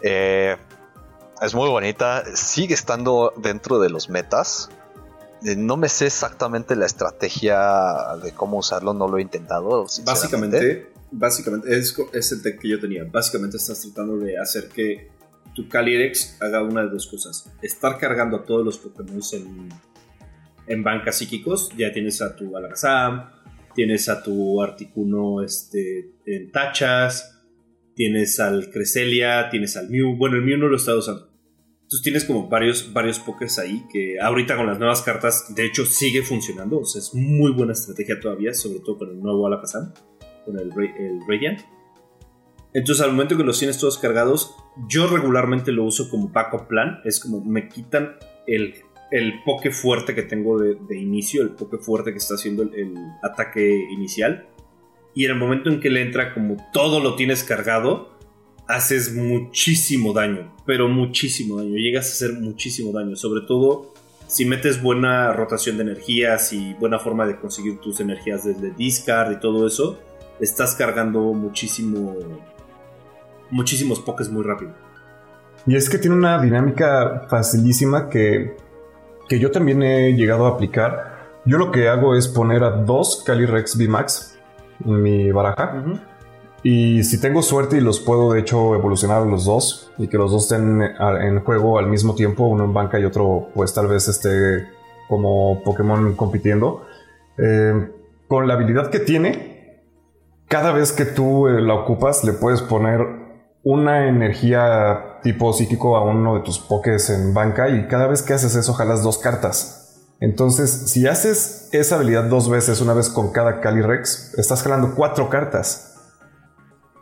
[0.00, 0.56] Eh,
[1.42, 4.70] es muy bonita, sigue estando dentro de los metas.
[5.44, 9.84] Eh, No me sé exactamente la estrategia de cómo usarlo, no lo he intentado.
[10.04, 13.04] Básicamente, básicamente es, es el deck que yo tenía.
[13.04, 15.17] Básicamente estás tratando de hacer que
[15.58, 17.52] tu Calyrex haga una de dos cosas.
[17.62, 19.68] Estar cargando a todos los Pokémon en,
[20.68, 21.70] en bancas psíquicos.
[21.76, 23.28] Ya tienes a tu Alakazam,
[23.74, 27.40] tienes a tu Articuno este, en tachas,
[27.96, 30.16] tienes al Cresselia, tienes al Mew.
[30.16, 31.28] Bueno, el Mew no lo está usando.
[31.82, 35.84] Entonces tienes como varios, varios pokés ahí que ahorita con las nuevas cartas, de hecho,
[35.86, 36.78] sigue funcionando.
[36.78, 39.92] O sea, es muy buena estrategia todavía, sobre todo con el nuevo Alakazam,
[40.44, 41.62] con el, el Radiant.
[42.74, 44.54] Entonces, al momento que los tienes todos cargados,
[44.86, 47.00] yo regularmente lo uso como backup plan.
[47.04, 48.74] Es como me quitan el,
[49.10, 52.94] el poke fuerte que tengo de, inicio, el poke fuerte que está haciendo el, el
[53.22, 54.46] ataque inicial.
[55.14, 58.16] Y en el momento en que le entra, como todo lo tienes cargado,
[58.68, 61.76] haces muchísimo daño, pero muchísimo daño.
[61.76, 63.94] Llegas a hacer muchísimo daño, sobre todo
[64.28, 69.32] si metes buena rotación de energías y buena forma de conseguir tus energías desde discard
[69.32, 69.98] y todo eso,
[70.38, 72.14] estás cargando muchísimo,
[73.50, 74.72] muchísimos pokés muy rápido.
[75.66, 78.56] Y es que tiene una dinámica facilísima que,
[79.28, 81.18] que yo también he llegado a aplicar.
[81.44, 84.38] Yo lo que hago es poner a dos Calyrex VMAX
[84.84, 85.84] en mi baraja.
[86.62, 90.32] Y si tengo suerte y los puedo de hecho evolucionar los dos y que los
[90.32, 94.08] dos estén en juego al mismo tiempo, uno en banca y otro pues tal vez
[94.08, 94.66] esté
[95.08, 96.84] como Pokémon compitiendo,
[97.38, 97.90] eh,
[98.26, 99.82] con la habilidad que tiene,
[100.48, 103.27] cada vez que tú eh, la ocupas le puedes poner
[103.62, 108.34] una energía tipo psíquico a uno de tus Pokés en banca y cada vez que
[108.34, 109.78] haces eso jalas dos cartas.
[110.20, 115.28] Entonces, si haces esa habilidad dos veces, una vez con cada Calyrex, estás jalando cuatro
[115.28, 115.96] cartas.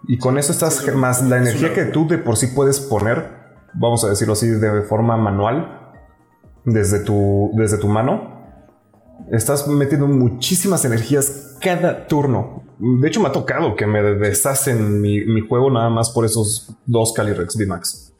[0.07, 3.31] Y con eso estás más la energía que tú de por sí puedes poner,
[3.75, 5.95] vamos a decirlo así, de forma manual,
[6.65, 8.36] desde tu, desde tu mano.
[9.31, 12.63] Estás metiendo muchísimas energías cada turno.
[12.79, 16.75] De hecho, me ha tocado que me deshacen mi, mi juego nada más por esos
[16.87, 18.13] dos Calyrex VMAX.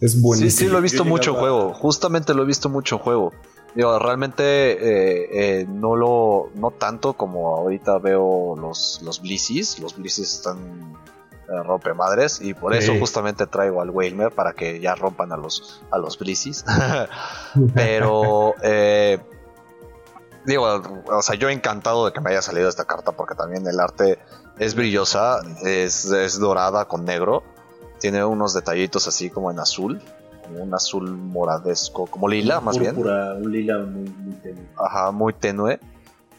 [0.00, 0.50] Es Sí, buenísimo.
[0.50, 1.72] sí, lo he visto mucho juego.
[1.74, 3.32] Justamente lo he visto mucho en juego.
[3.74, 5.28] Digo, realmente eh,
[5.60, 6.50] eh, no lo.
[6.54, 9.80] No tanto como ahorita veo los, los Blizzies.
[9.80, 10.94] Los Blizzies están
[11.48, 12.40] eh, rompe madres.
[12.40, 13.00] Y por eso Sí.
[13.00, 16.64] justamente traigo al Whalmer para que ya rompan a los, a los Blizzies.
[17.74, 18.54] Pero.
[18.62, 19.18] eh,
[20.44, 23.80] digo, o sea, yo encantado de que me haya salido esta carta porque también el
[23.80, 24.18] arte
[24.58, 27.42] es brillosa, es, es dorada con negro,
[28.00, 30.02] tiene unos detallitos así como en azul,
[30.42, 34.66] como un azul moradesco, como lila más bien, un lila muy, muy tenue.
[34.76, 35.80] ajá, muy tenue.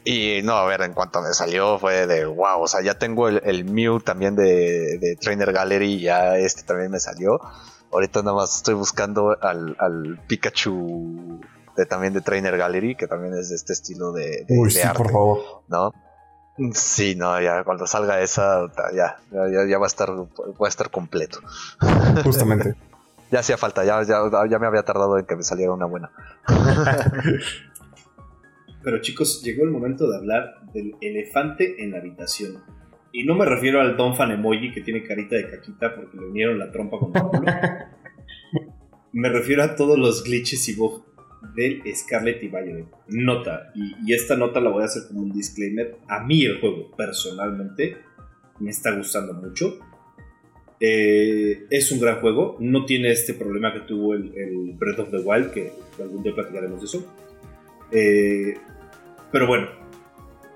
[0.08, 3.28] Y no, a ver, en cuanto me salió fue de wow, o sea, ya tengo
[3.28, 7.42] el, el Mew también de, de Trainer Gallery, ya este también me salió.
[7.92, 11.40] Ahorita nada más estoy buscando al, al Pikachu
[11.76, 14.72] de, también de Trainer Gallery, que también es de este estilo de, de- Uy, de
[14.72, 15.40] sí, arte, por favor.
[15.68, 15.92] ¿no?
[16.74, 20.90] Sí, no, ya cuando salga esa, ya, ya, ya- va a estar, va a estar
[20.90, 21.40] completo.
[22.24, 22.76] Justamente.
[23.32, 26.12] Ya hacía falta, ya, ya, ya me había tardado en que me saliera una buena.
[28.84, 32.64] Pero chicos, llegó el momento de hablar del elefante en la habitación.
[33.12, 36.26] Y no me refiero al Don Fan Emoji que tiene carita de caquita porque le
[36.28, 37.12] unieron la trompa con
[37.48, 37.54] el.
[39.14, 41.02] Me refiero a todos los glitches y bugs
[41.56, 42.88] del Scarlet y Violet.
[43.08, 45.98] Nota, y, esta nota la voy a hacer como un disclaimer.
[46.08, 47.98] A mí el juego, personalmente,
[48.60, 49.80] me está gustando mucho.
[50.80, 55.20] Eh, es un gran juego, no tiene este problema que tuvo el, Breath of the
[55.20, 57.16] Wild, que algún día platicaremos de eso.
[57.92, 58.56] Eh,
[59.32, 59.68] pero bueno,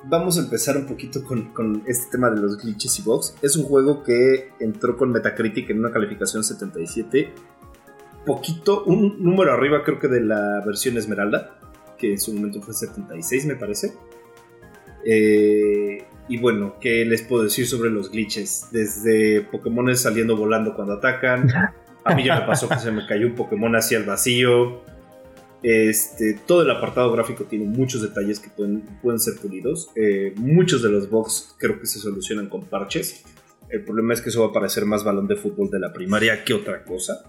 [0.06, 3.36] vamos a empezar un poquito con, con, este tema de los glitches y bugs.
[3.42, 7.34] Es un juego que entró con Metacritic en una calificación 77,
[8.30, 11.58] poquito, un número arriba creo que de la versión Esmeralda,
[11.98, 13.94] que en su momento fue 76 me parece.
[15.04, 18.68] Eh, y bueno, ¿qué les puedo decir sobre los glitches?
[18.72, 21.50] Desde Pokémon saliendo volando cuando atacan.
[22.04, 24.84] A mí ya me pasó que se me cayó un Pokémon hacia el vacío.
[25.64, 29.90] Este, todo el apartado gráfico tiene muchos detalles que pueden, pueden ser pulidos.
[29.96, 33.24] Eh, muchos de los bugs creo que se solucionan con parches.
[33.70, 36.44] El problema es que eso va a parecer más balón de fútbol de la primaria
[36.44, 37.24] que otra cosa.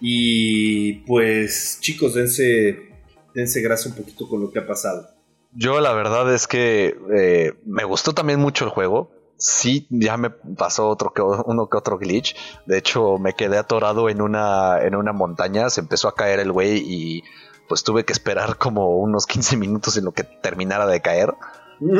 [0.00, 2.90] Y pues chicos, dense,
[3.34, 5.08] dense grasa un poquito con lo que ha pasado.
[5.52, 9.10] Yo la verdad es que eh, me gustó también mucho el juego.
[9.38, 12.36] Sí, ya me pasó otro que uno que otro glitch.
[12.66, 15.70] De hecho, me quedé atorado en una, en una montaña.
[15.70, 17.24] Se empezó a caer el güey y
[17.68, 21.34] pues tuve que esperar como unos 15 minutos en lo que terminara de caer.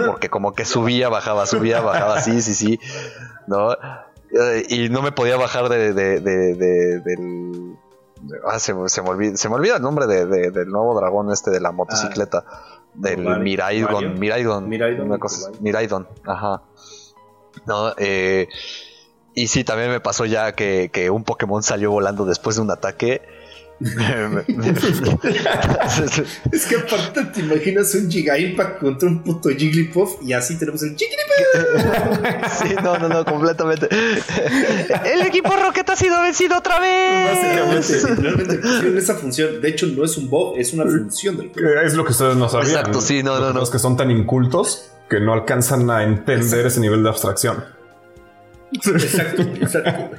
[0.07, 2.81] Porque como que subía, bajaba, subía, bajaba, sí, sí, sí.
[3.47, 3.73] ¿No?
[3.73, 7.77] Eh, y no me podía bajar de, de, de, del...
[8.47, 11.61] Ah, se, se, me olvida, se me olvida el nombre del nuevo dragón este de
[11.61, 12.45] la motocicleta.
[12.95, 15.21] Del Miraidon, Miraidon, Miraidon,
[15.61, 16.63] Miraidon, ajá.
[17.67, 18.49] No, eh,
[19.35, 22.71] y sí, también me pasó ya que, que un Pokémon salió volando después de un
[22.71, 23.23] ataque
[26.53, 30.83] es que aparte te imaginas un Giga Impact contra un puto Jigglypuff y así tenemos
[30.83, 32.59] el Jigglypuff.
[32.61, 33.88] sí, no, no, no, completamente.
[35.05, 37.31] El equipo Rocket ha sido vencido otra vez.
[37.31, 39.61] Básicamente, realmente pusieron esa función.
[39.61, 41.81] De hecho, no es un bug, es una función del juego.
[41.81, 42.71] Es lo que ustedes no sabían.
[42.71, 43.61] Exacto, sí, no, no, no.
[43.61, 47.64] Los que son tan incultos que no alcanzan a entender ese nivel de abstracción.
[48.73, 50.17] Exacto, exacto.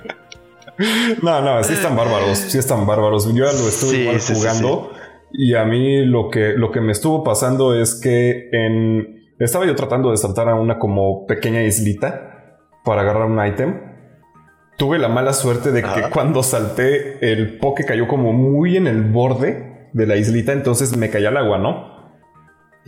[1.22, 3.26] No, no, sí están bárbaros, sí están bárbaros.
[3.34, 4.92] Yo ya lo estuve jugando
[5.32, 9.20] y a mí lo que, lo que me estuvo pasando es que en...
[9.40, 13.82] Estaba yo tratando de saltar a una como pequeña islita para agarrar un ítem.
[14.78, 19.04] Tuve la mala suerte de que cuando salté el poke cayó como muy en el
[19.04, 21.99] borde de la islita, entonces me caía al agua, ¿no?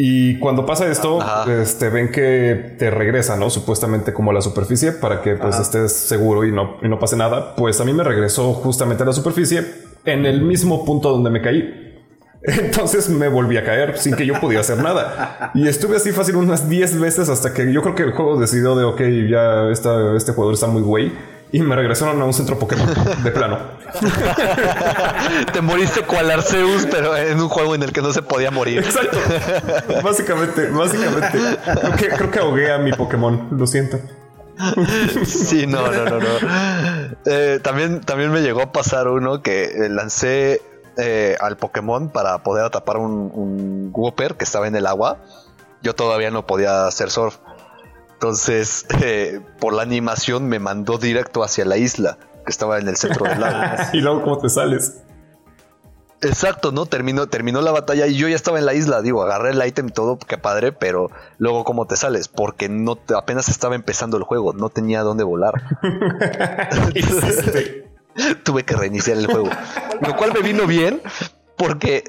[0.03, 3.51] Y cuando pasa esto, este, ven que te regresa, ¿no?
[3.51, 7.15] Supuestamente como a la superficie para que pues estés seguro y no, y no pase
[7.15, 7.55] nada.
[7.55, 9.63] Pues a mí me regresó justamente a la superficie
[10.05, 12.01] en el mismo punto donde me caí.
[12.41, 15.51] Entonces me volví a caer sin que yo pudiera hacer nada.
[15.53, 18.75] Y estuve así fácil unas 10 veces hasta que yo creo que el juego decidió
[18.75, 21.11] de, ok, ya este jugador está muy güey
[21.51, 22.87] y me regresaron a un centro Pokémon
[23.23, 23.59] de plano.
[25.53, 28.79] Te moriste cual Arceus, pero en un juego en el que no se podía morir.
[28.79, 29.17] Exacto.
[30.01, 31.39] Básicamente, básicamente.
[32.15, 33.99] Creo que, ahogué a mi Pokémon, lo siento.
[35.25, 37.15] Sí, no, no, no, no.
[37.25, 40.61] Eh, también, también me llegó a pasar uno que eh, lancé
[40.97, 45.17] eh, al Pokémon para poder atrapar un, un Whopper que estaba en el agua.
[45.81, 47.37] Yo todavía no podía hacer surf.
[48.21, 52.95] Entonces, eh, por la animación me mandó directo hacia la isla, que estaba en el
[52.95, 53.81] centro del lago.
[53.93, 55.01] y luego, ¿cómo te sales?
[56.21, 56.86] Exacto, ¿no?
[56.86, 59.01] Terminó, terminó la batalla y yo ya estaba en la isla.
[59.01, 62.27] Digo, agarré el ítem todo, qué padre, pero luego, ¿cómo te sales?
[62.27, 65.79] Porque no apenas estaba empezando el juego, no tenía dónde volar.
[68.43, 69.49] Tuve que reiniciar el juego.
[70.01, 71.01] Lo cual me vino bien
[71.57, 72.03] porque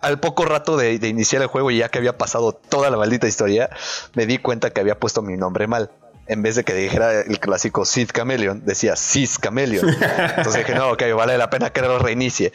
[0.00, 3.26] al poco rato de, iniciar el juego y ya que había pasado toda la maldita
[3.26, 3.70] historia,
[4.14, 5.90] me di cuenta que había puesto mi nombre mal.
[6.28, 9.88] En vez de que dijera el clásico Sid Chameleon, decía Sis Chameleon.
[10.36, 12.52] Entonces dije, no, ok, vale la pena que lo reinicie.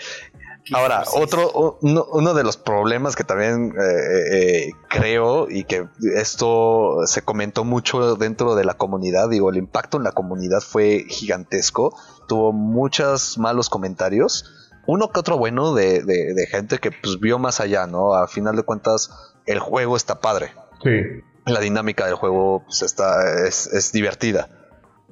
[0.73, 7.23] Ahora, otro, uno, de los problemas que también eh, eh, creo y que esto se
[7.23, 12.53] comentó mucho dentro de la comunidad, digo, el impacto en la comunidad fue gigantesco, tuvo
[12.53, 14.60] muchos malos comentarios
[14.91, 18.13] uno que otro bueno de, de, gente que pues vio más allá, ¿no?
[18.13, 19.09] A final de cuentas,
[19.45, 20.51] el juego está padre.
[20.83, 21.23] Sí.
[21.45, 24.49] La dinámica del juego pues, está, es, divertida.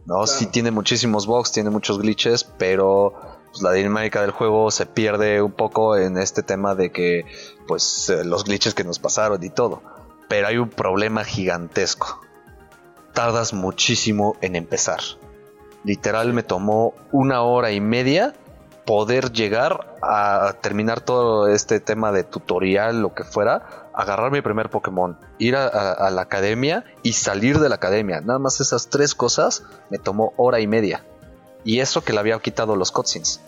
[0.05, 0.27] ¿no?
[0.27, 3.13] Sí tiene muchísimos bugs, tiene muchos glitches, pero
[3.51, 7.23] pues, la dinámica del juego se pierde un poco en este tema de que
[7.65, 9.81] pues eh, los glitches que nos pasaron y todo.
[10.27, 12.19] Pero hay un problema gigantesco.
[13.13, 14.99] Tardas muchísimo en empezar.
[15.85, 18.33] Literal me tomó una hora y media
[18.89, 24.71] poder llegar a terminar todo este tema de tutorial, lo que fuera, agarrar mi primer
[24.71, 28.19] Pokémon, ir a, la academia y salir de la academia.
[28.21, 29.61] Nada más esas tres cosas
[29.91, 31.05] me tomó hora y media.
[31.63, 33.41] Y eso que le había quitado los cutscenes.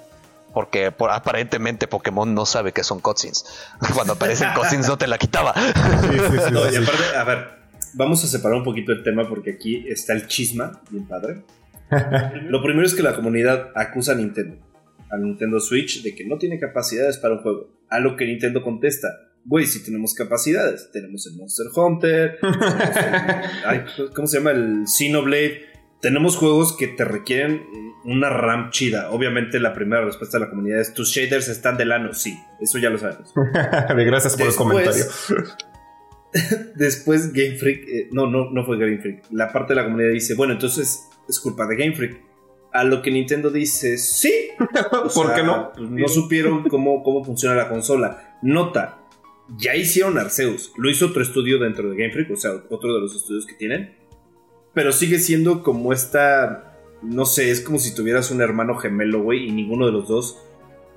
[0.53, 3.45] Porque aparentemente Pokémon no sabe que son cutscenes.
[3.95, 5.55] Cuando aparecen cutscenes no te la quitaba.
[7.17, 7.47] a ver,
[7.93, 11.41] vamos a separar un poquito el tema porque aquí está el chisma, bien padre.
[12.43, 14.57] Lo primero es que la comunidad acusa a Nintendo,
[15.11, 17.69] a Nintendo Switch, de que no tiene capacidades para un juego.
[17.89, 19.09] A lo que Nintendo contesta,
[19.45, 20.89] güey, sí tenemos capacidades.
[20.91, 22.39] Tenemos el Monster Hunter,
[24.15, 24.51] ¿cómo se llama?
[24.51, 25.69] El Xenoblade.
[26.01, 27.61] Tenemos juegos que te requieren
[28.05, 29.11] una RAM chida.
[29.11, 32.13] Obviamente la primera respuesta de la comunidad es, tus shaders están de lano.
[32.13, 33.31] Sí, eso ya lo sabemos.
[33.95, 35.05] Gracias por el comentario.
[36.75, 39.25] después Game Freak, eh, no, no, no fue Game Freak.
[39.31, 42.30] La parte de la comunidad dice, bueno, entonces es culpa de Game Freak.
[42.73, 44.49] A lo que Nintendo dice, sí.
[45.13, 45.71] ¿Por qué no?
[45.77, 48.37] No supieron cómo, cómo funciona la consola.
[48.41, 48.99] Nota,
[49.57, 50.71] ya hicieron Arceus.
[50.77, 53.55] Lo hizo otro estudio dentro de Game Freak, o sea, otro de los estudios que
[53.55, 53.95] tienen.
[54.73, 56.77] Pero sigue siendo como esta.
[57.01, 60.37] No sé, es como si tuvieras un hermano gemelo, güey, y ninguno de los dos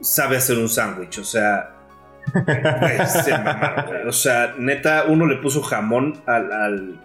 [0.00, 1.18] sabe hacer un sándwich.
[1.18, 1.74] O sea,
[4.06, 7.00] o sea, neta, uno le puso jamón al,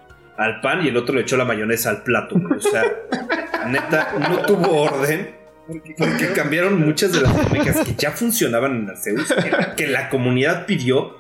[0.62, 2.36] pan y el otro le echó la mayonesa al plato.
[2.36, 2.84] O sea,
[3.68, 5.38] neta, no tuvo orden.
[5.98, 9.32] Porque cambiaron muchas de las dinámicas que ya funcionaban en Arceus,
[9.78, 11.18] que la comunidad pidió.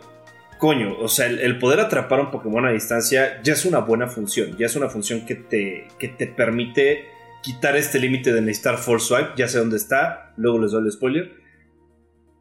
[0.58, 4.58] Coño, o sea, el, poder atrapar un Pokémon a distancia ya es una buena función.
[4.58, 7.06] Ya es una función que te, que te permite
[7.44, 9.30] quitar este límite de necesitar Force Swipe.
[9.38, 11.39] Ya sé dónde está, luego les doy el spoiler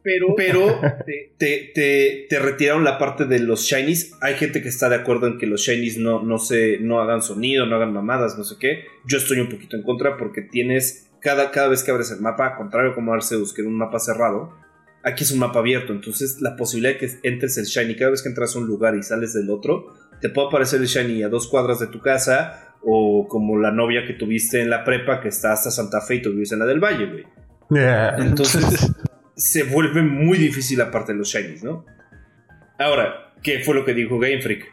[0.03, 0.35] pero,
[1.37, 4.13] te, retiraron la parte de los shinies.
[4.21, 7.21] Hay gente que está de acuerdo en que los shinies no, no, se, no hagan
[7.21, 8.85] sonido, no hagan mamadas, no sé qué.
[9.05, 12.55] Yo estoy un poquito en contra porque tienes, cada, cada vez que abres el mapa,
[12.55, 14.53] contrario como Arceus, que era un mapa cerrado,
[15.03, 15.91] aquí es un mapa abierto.
[15.91, 18.95] Entonces la posibilidad de que entres el shiny, cada vez que entras a un lugar
[18.95, 22.65] y sales del otro, te puede aparecer el shiny a dos cuadras de tu casa.
[22.81, 26.21] O como la novia que tuviste en la prepa que está hasta Santa Fe y
[26.21, 27.25] tú vives en la del Valle, güey.
[28.17, 28.89] Entonces,
[29.39, 31.85] se vuelve muy difícil aparte de los shinies, ¿no?
[32.77, 34.69] Ahora, ¿qué fue lo que dijo Game Freak?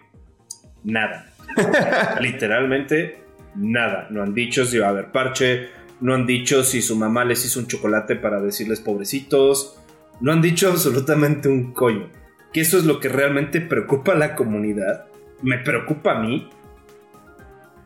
[0.83, 1.31] Nada.
[2.21, 3.19] Literalmente
[3.55, 4.09] nada.
[4.11, 5.69] No han dicho si va a haber parche,
[6.01, 9.79] no han dicho si su mamá les hizo un chocolate para decirles pobrecitos,
[10.21, 12.11] no han dicho absolutamente un coño.
[12.53, 15.07] Que eso es lo que realmente preocupa a la comunidad,
[15.43, 16.51] me preocupa a mí.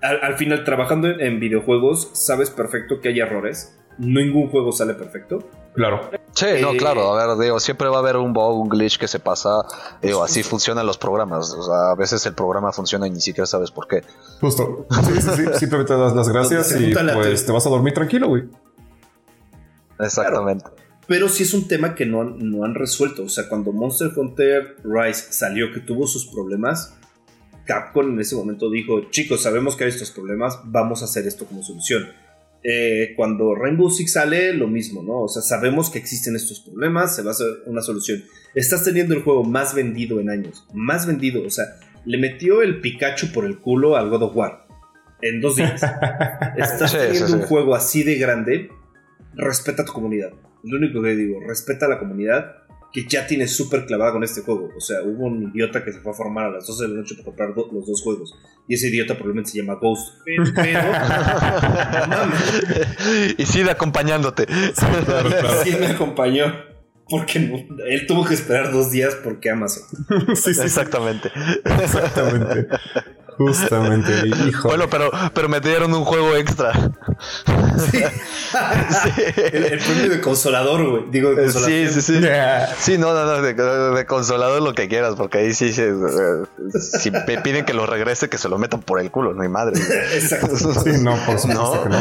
[0.01, 3.79] Al, final, trabajando en videojuegos, sabes perfecto que hay errores.
[4.01, 5.41] Ningún juego sale perfecto.
[5.75, 6.11] Claro.
[6.33, 8.99] Sí, no, eh, claro, a ver, digo, siempre va a haber un bug, un glitch
[8.99, 9.63] que se pasa,
[10.01, 13.47] digo, así funcionan los programas, o sea, a veces el programa funciona y ni siquiera
[13.47, 14.03] sabes por qué.
[14.41, 18.29] Justo, sí, sí, sí, simplemente das las gracias y pues te vas a dormir tranquilo,
[18.29, 18.45] güey.
[19.99, 20.65] Exactamente.
[21.07, 24.77] Pero sí es un tema que no, no han resuelto, o sea, cuando Monster Hunter
[24.83, 26.97] Rise salió que tuvo sus problemas,
[27.67, 31.45] Capcom en ese momento dijo, chicos, sabemos que hay estos problemas, vamos a hacer esto
[31.45, 32.09] como solución
[32.63, 35.23] eh, cuando Rainbow Six sale, lo mismo, ¿no?
[35.23, 38.23] O sea, sabemos que existen estos problemas, se va a hacer una solución.
[38.55, 41.65] Estás teniendo el juego más vendido en años, más vendido, o sea,
[42.05, 44.67] le metió el Pikachu por el culo al God of War
[45.23, 45.83] en dos días.
[46.57, 48.71] Estás teniendo un juego así de grande,
[49.35, 50.33] respeta a tu comunidad.
[50.63, 52.57] Lo único que digo, respeta a la comunidad
[52.93, 54.71] que ya tiene súper clavada con este juego.
[54.77, 56.97] O sea, hubo un idiota que se fue a formar a las 12 de la
[56.97, 58.35] noche para comprar los dos juegos.
[58.67, 60.15] Y ese idiota probablemente se llama Ghost.
[60.25, 60.45] Pero.
[63.39, 64.47] y sigue acompañándote.
[65.65, 66.69] Sí, me acompañó.
[67.09, 69.83] Porque él tuvo que esperar dos días porque Amazon.
[70.37, 71.33] sí, sí, Exactamente.
[71.65, 72.69] Exactamente.
[73.41, 74.13] Justamente,
[74.49, 74.69] hijo.
[74.69, 76.73] Bueno, pero, pero me dieron un juego extra.
[77.91, 78.03] Sí.
[79.53, 81.05] El, premio de consolador, güey.
[81.11, 82.21] Digo, de Sí, sí, sí.
[82.79, 85.85] Sí, no, no, no, de, consolador lo que quieras, porque ahí sí, sí
[87.01, 89.49] si me piden que lo regrese, que se lo metan por el culo, no hay
[89.49, 89.81] madre.
[90.13, 90.55] Exacto.
[90.59, 91.99] Sí, no, por supuesto que no.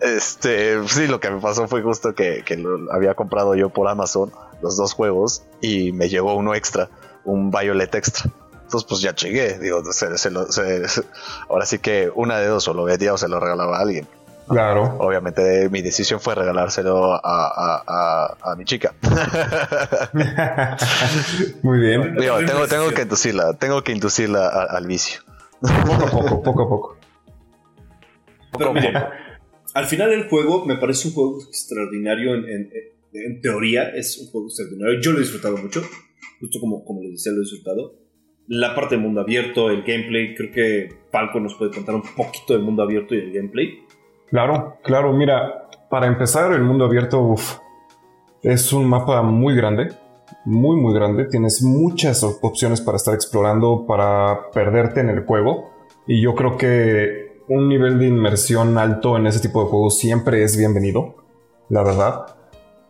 [0.00, 3.88] Este, sí, lo que me pasó fue justo que, que lo había comprado yo por
[3.88, 4.30] Amazon,
[4.62, 6.88] los dos juegos, y me llegó uno extra,
[7.24, 8.30] un Violet extra.
[8.68, 9.58] Entonces, pues ya llegué.
[9.58, 9.82] Digo,
[11.48, 14.06] ahora sí que una de dos, o lo vendía o se lo regalaba a alguien.
[14.46, 14.94] Claro.
[14.98, 18.94] Obviamente mi decisión fue regalárselo a, mi chica.
[21.62, 22.14] Muy bien.
[22.46, 25.22] tengo, tengo que inducirla, tengo que inducirla al vicio.
[25.60, 26.98] Poco a poco, poco a poco.
[28.58, 28.74] Pero
[29.72, 32.70] al final el juego me parece un juego extraordinario en,
[33.14, 35.00] en, teoría, es un juego extraordinario.
[35.00, 35.82] Yo lo he disfrutado mucho,
[36.38, 38.07] justo como, como les decía, lo he disfrutado
[38.48, 40.34] la parte del mundo abierto, el gameplay.
[40.34, 43.86] Creo que Falco nos puede contar un poquito del mundo abierto y el gameplay.
[44.28, 45.12] Claro, claro.
[45.12, 47.34] Mira, para empezar, el mundo abierto
[48.42, 49.92] es un mapa muy grande.
[50.44, 51.26] Muy, muy grande.
[51.26, 55.70] Tienes muchas opciones para estar explorando, para perderte en el juego.
[56.06, 60.42] Y yo creo que un nivel de inmersión alto en ese tipo de juegos siempre
[60.42, 61.16] es bienvenido.
[61.68, 62.34] La verdad.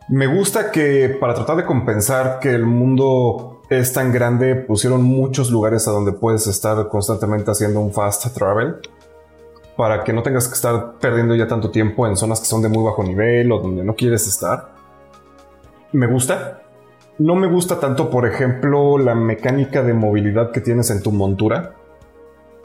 [0.07, 5.51] Me gusta que para tratar de compensar que el mundo es tan grande, pusieron muchos
[5.51, 8.77] lugares a donde puedes estar constantemente haciendo un fast travel.
[9.77, 12.67] para que no tengas que estar perdiendo ya tanto tiempo en zonas que son de
[12.67, 14.73] muy bajo nivel o donde no quieres estar.
[15.93, 16.63] Me gusta.
[17.17, 21.75] No me gusta tanto, por ejemplo, la mecánica de movilidad que tienes en tu montura.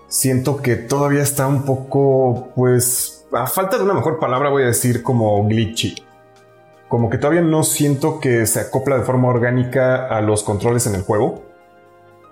[0.08, 4.66] Siento que todavía está un poco, pues, a falta de una mejor palabra voy a
[4.66, 6.03] decir como glitchy.
[6.88, 10.94] Como que todavía no siento que se acopla de forma orgánica a los controles en
[10.94, 11.44] el juego.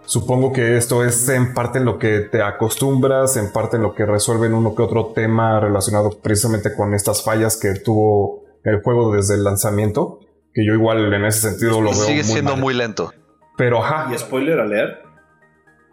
[0.05, 3.95] Supongo que esto es en parte en lo que te acostumbras, en parte en lo
[3.95, 9.15] que resuelven uno que otro tema relacionado precisamente con estas fallas que tuvo el juego
[9.15, 10.21] desde el lanzamiento.
[10.53, 11.95] Que yo igual en ese sentido lo veo.
[11.95, 13.13] Sigue siendo muy lento.
[13.57, 14.13] Pero ajá.
[14.13, 15.03] Y spoiler a leer.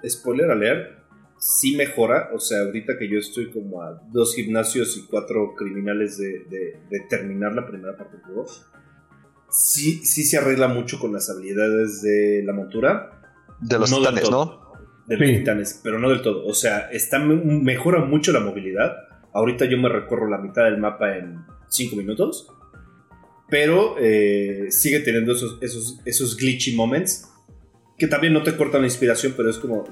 [0.08, 0.99] Spoiler a leer.
[1.40, 2.30] Sí mejora.
[2.34, 7.00] O sea, ahorita que yo estoy como a dos gimnasios y cuatro criminales de, de
[7.10, 8.46] terminar la primera parte del juego.
[9.50, 13.20] Sí, sí se arregla mucho con las habilidades de la montura
[13.62, 14.62] de los titanes, ¿no?
[15.08, 16.46] De los titanes, pero no del todo.
[16.46, 18.94] O sea, está, mejora mucho la movilidad.
[19.34, 22.48] Ahorita yo me recorro la mitad del mapa en 5 minutos.
[23.50, 27.28] Pero eh, sigue teniendo esos, esos, esos glitchy moments.
[27.98, 29.84] Que también no te cortan la inspiración, pero es como.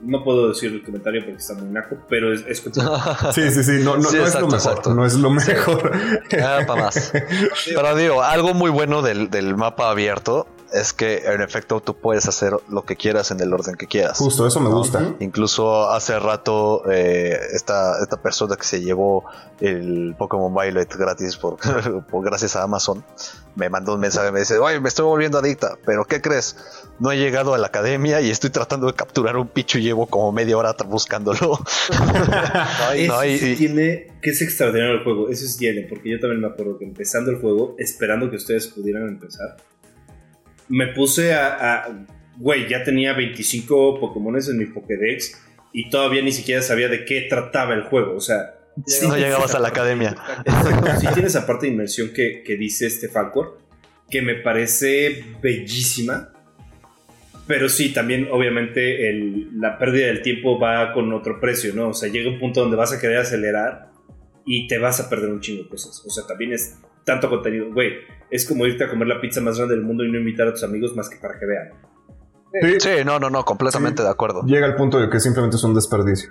[0.00, 2.62] No puedo decir el comentario porque está muy naco, pero es, es
[3.34, 4.94] Sí, sí, sí, no, no, es lo mejor.
[4.94, 5.92] No es lo mejor.
[6.30, 7.12] para más.
[7.66, 12.28] Pero digo, algo muy bueno del, del mapa abierto es que en efecto tú puedes
[12.28, 14.18] hacer lo que quieras en el orden que quieras.
[14.18, 15.14] Justo, eso me gusta.
[15.20, 19.24] Incluso hace rato eh, esta, esta persona que se llevó
[19.60, 21.56] el Pokémon Violet gratis por,
[22.10, 23.04] por, gracias a Amazon
[23.56, 26.56] me mandó un mensaje me dice, oye, me estoy volviendo adicta, pero ¿qué crees?
[26.98, 30.06] No he llegado a la academia y estoy tratando de capturar un picho y llevo
[30.06, 31.38] como media hora buscándolo.
[33.08, 33.20] no,
[33.56, 36.84] tiene que es extraordinario el juego, eso es tiene, porque yo también me acuerdo que
[36.84, 39.56] empezando el juego, esperando que ustedes pudieran empezar,
[40.68, 41.88] me puse a,
[42.36, 45.40] güey, ya tenía 25 Pokémones en mi Pokédex
[45.72, 48.16] y todavía ni siquiera sabía de qué trataba el juego.
[48.16, 48.54] O sea,
[49.02, 50.16] no llegabas a la academia.
[51.00, 53.58] Si tienes esa parte de inmersión que, dice este Falcor,
[54.10, 56.30] que me parece bellísima.
[57.46, 59.12] Pero sí, también obviamente
[59.52, 61.88] la pérdida del tiempo va con otro precio, ¿no?
[61.88, 63.90] O sea, llega un punto donde vas a querer acelerar
[64.46, 66.02] y te vas a perder un chingo de cosas.
[66.06, 67.72] O sea, también es tanto contenido.
[67.72, 67.92] Güey,
[68.30, 70.52] es como irte a comer la pizza más grande del mundo y no invitar a
[70.52, 71.70] tus amigos más que para que vean.
[72.78, 74.42] Sí, no, no, no, completamente de acuerdo.
[74.44, 76.30] Llega el punto de que simplemente es un desperdicio.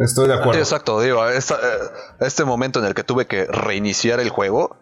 [0.00, 0.54] Estoy de acuerdo.
[0.54, 1.38] Sí, exacto, digo, eh,
[2.20, 4.76] este momento en el que tuve que reiniciar el juego,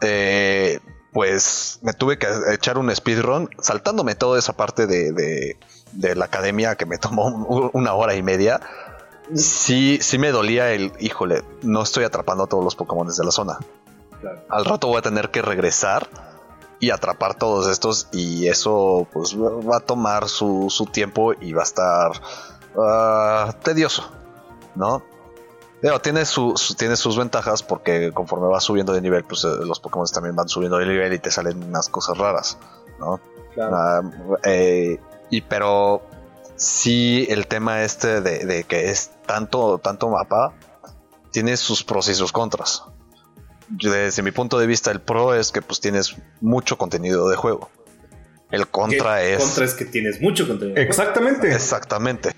[0.00, 0.80] eh,
[1.12, 5.12] pues me tuve que echar un speedrun saltándome toda esa parte de,
[5.92, 7.26] de, la academia que me tomó
[7.74, 8.60] una hora y media.
[9.34, 13.30] Sí, sí me dolía el, híjole, no estoy atrapando a todos los Pokémon de la
[13.30, 13.58] zona.
[14.48, 16.08] Al rato voy a tener que regresar
[16.78, 21.64] y atrapar todos estos y eso pues va a tomar su, tiempo y va a
[21.64, 22.12] estar
[22.78, 24.10] ah, tedioso,
[24.74, 25.02] ¿no?
[25.80, 26.22] Pero tiene,
[26.76, 30.48] tiene sus ventajas porque conforme vas subiendo de nivel, pues eh, los Pokémon también van
[30.48, 32.58] subiendo de nivel y te salen unas cosas raras,
[33.00, 33.20] ¿no?
[33.60, 34.02] Ah,
[34.44, 36.02] eh, y pero
[36.62, 40.54] sí el tema este de, de, que es tanto, tanto mapa,
[41.30, 42.84] tiene sus pros y sus contras
[43.80, 47.70] desde mi punto de vista, el pro es que pues tienes mucho contenido de juego.
[48.50, 49.40] El contra es.
[49.40, 50.76] El contra es que tienes mucho contenido.
[50.76, 51.52] Exactamente.
[51.54, 52.30] Exactamente.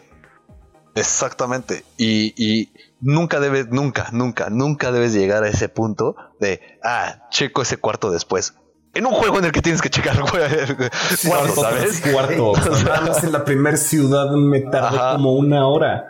[0.95, 1.85] Exactamente.
[1.97, 2.71] Y,
[3.01, 8.13] nunca debes, nunca, nunca, nunca debes llegar a ese punto de, ah, checo ese cuarto
[8.13, 8.55] después.
[8.95, 12.01] En un juego en el que tienes que checar cuarto, ¿sabes?
[12.13, 12.53] Cuarto.
[13.23, 16.09] en la primera ciudad me tardé como una hora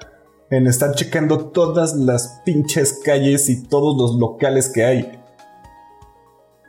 [0.51, 5.20] en estar checando todas las pinches calles y todos los locales que hay.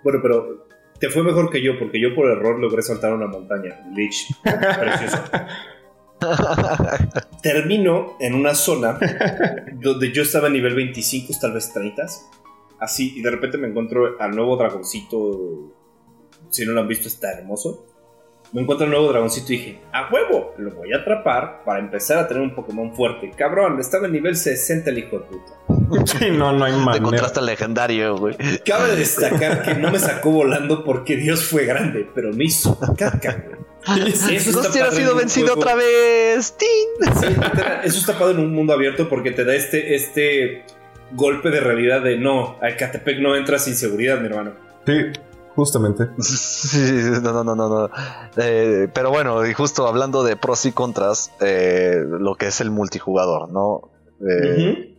[0.03, 0.68] Bueno, pero
[0.99, 3.82] te fue mejor que yo, porque yo por error logré saltar una montaña.
[3.93, 5.18] Lich, precioso.
[7.43, 8.97] Termino en una zona
[9.74, 12.05] donde yo estaba a nivel 25, tal vez 30.
[12.80, 15.74] Así, y de repente me encuentro al nuevo dragoncito.
[16.56, 17.86] Si no lo han visto, está hermoso
[18.56, 22.20] me encuentro un nuevo dragoncito y dije, a huevo, lo voy a atrapar para empezar
[22.20, 23.32] a tener un Pokémon fuerte.
[23.36, 25.53] Cabrón, estaba en nivel 60 el hijo de puta.
[26.06, 26.93] Sí, no, no hay manera.
[26.93, 28.36] Te encontraste al legendario, güey.
[28.66, 33.43] Cabe destacar que no me sacó volando porque Dios fue grande, pero me hizo caca,
[33.45, 34.12] güey.
[34.14, 36.56] Eso no ha sido vencido otra vez.
[36.58, 36.66] Sí,
[37.84, 40.64] eso está padre en un mundo abierto porque te da este, este
[41.12, 44.53] golpe de realidad de no, al Catepec no entra sin seguridad, mi hermano.
[44.88, 44.93] Sí.
[45.56, 46.10] Justamente.
[47.22, 47.89] no, no, no, no.
[48.36, 52.72] Eh, pero bueno, y justo hablando de pros y contras, eh, lo que es el
[52.72, 53.89] multijugador, ¿no?
[54.30, 54.97] Eh,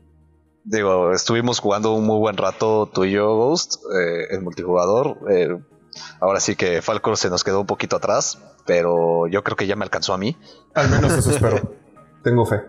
[0.64, 3.76] digo, estuvimos jugando un muy buen rato tú y yo, Ghost,
[4.30, 5.18] en multijugador.
[6.20, 9.76] ahora sí que Falcor se nos quedó un poquito atrás, pero yo creo que ya
[9.76, 10.38] me alcanzó a mí.
[10.74, 11.74] Al menos eso espero.
[12.22, 12.62] Tengo fe.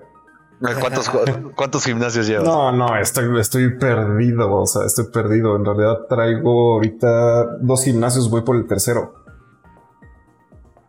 [0.60, 1.10] ¿Cuántos,
[1.56, 2.46] ¿Cuántos gimnasios llevas?
[2.46, 4.54] No, no, estoy, estoy perdido.
[4.54, 5.56] O sea, estoy perdido.
[5.56, 9.14] En realidad traigo ahorita dos gimnasios, voy por el tercero.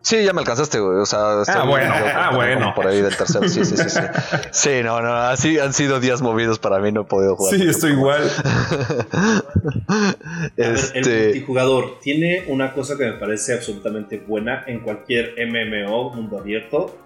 [0.01, 0.97] Sí, ya me alcanzaste, güey.
[0.99, 2.73] O sea, ah, bueno, ah, bueno.
[2.75, 3.47] Por ahí del tercero.
[3.47, 4.01] Sí, sí, sí, sí.
[4.53, 5.13] Sí, no, no.
[5.13, 6.93] Así han sido días movidos para mí.
[6.93, 7.55] No he podido jugar.
[7.55, 8.23] Sí, estoy igual.
[10.57, 10.99] este...
[10.99, 16.97] el multijugador tiene una cosa que me parece absolutamente buena en cualquier MMO, mundo abierto.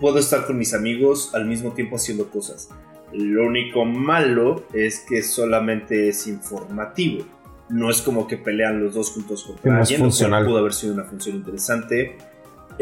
[0.00, 2.70] Puedo estar con mis amigos al mismo tiempo haciendo cosas.
[3.12, 7.24] Lo único malo es que solamente es informativo.
[7.68, 10.94] No es como que pelean los dos juntos contra alguien, lo cual pudo haber sido
[10.94, 12.16] una función interesante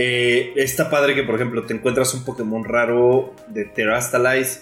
[0.01, 4.61] eh, está padre que, por ejemplo, te encuentras un Pokémon raro de Terastalize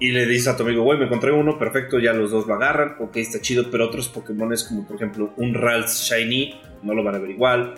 [0.00, 2.54] y le dices a tu amigo, güey, me encontré uno, perfecto, ya los dos lo
[2.54, 7.04] agarran, ok, está chido, pero otros Pokémones como, por ejemplo, un Ralts Shiny, no lo
[7.04, 7.76] van a ver igual.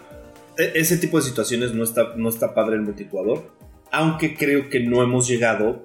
[0.56, 3.50] E, ese tipo de situaciones no está, no está padre en multijugador,
[3.90, 5.84] aunque creo que no hemos llegado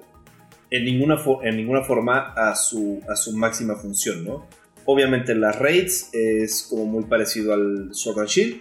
[0.70, 4.48] en ninguna, en ninguna forma a su, a su máxima función, ¿no?
[4.84, 8.56] Obviamente las raids es como muy parecido al Sword and Shield,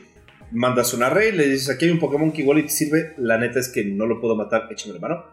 [0.51, 3.37] mandas una rey, le dices aquí hay un Pokémon que igual y te sirve, la
[3.37, 5.25] neta es que no lo puedo matar, échame la mano.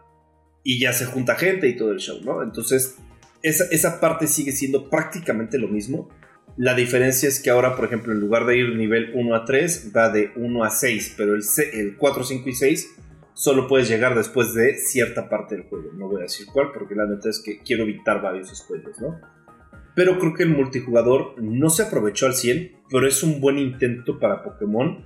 [0.63, 2.43] Y ya se junta gente y todo el show, ¿no?
[2.43, 2.97] Entonces,
[3.43, 6.09] esa, esa parte sigue siendo prácticamente lo mismo.
[6.57, 9.93] La diferencia es que ahora, por ejemplo, en lugar de ir nivel 1 a 3,
[9.97, 11.43] va de 1 a 6, pero el,
[11.73, 12.89] el 4, 5 y 6
[13.39, 15.93] solo puedes llegar después de cierta parte del juego.
[15.95, 19.19] No voy a decir cuál, porque la neta es que quiero evitar varios spoilers, ¿no?
[19.99, 24.21] pero creo que el multijugador no se aprovechó al 100, pero es un buen intento
[24.21, 25.05] para Pokémon.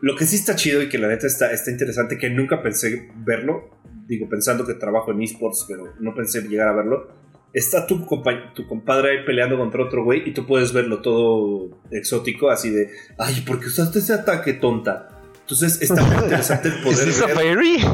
[0.00, 3.08] Lo que sí está chido y que la neta está, está interesante, que nunca pensé
[3.24, 3.70] verlo,
[4.08, 7.06] digo pensando que trabajo en esports, pero no pensé llegar a verlo,
[7.52, 8.04] está tu,
[8.52, 12.90] tu compadre ahí peleando contra otro güey y tú puedes verlo todo exótico, así de,
[13.16, 15.19] ay, ¿por qué usaste ese ataque tonta?
[15.50, 17.34] Entonces está muy interesante el poder ¿Es ver.
[17.34, 17.84] fairy?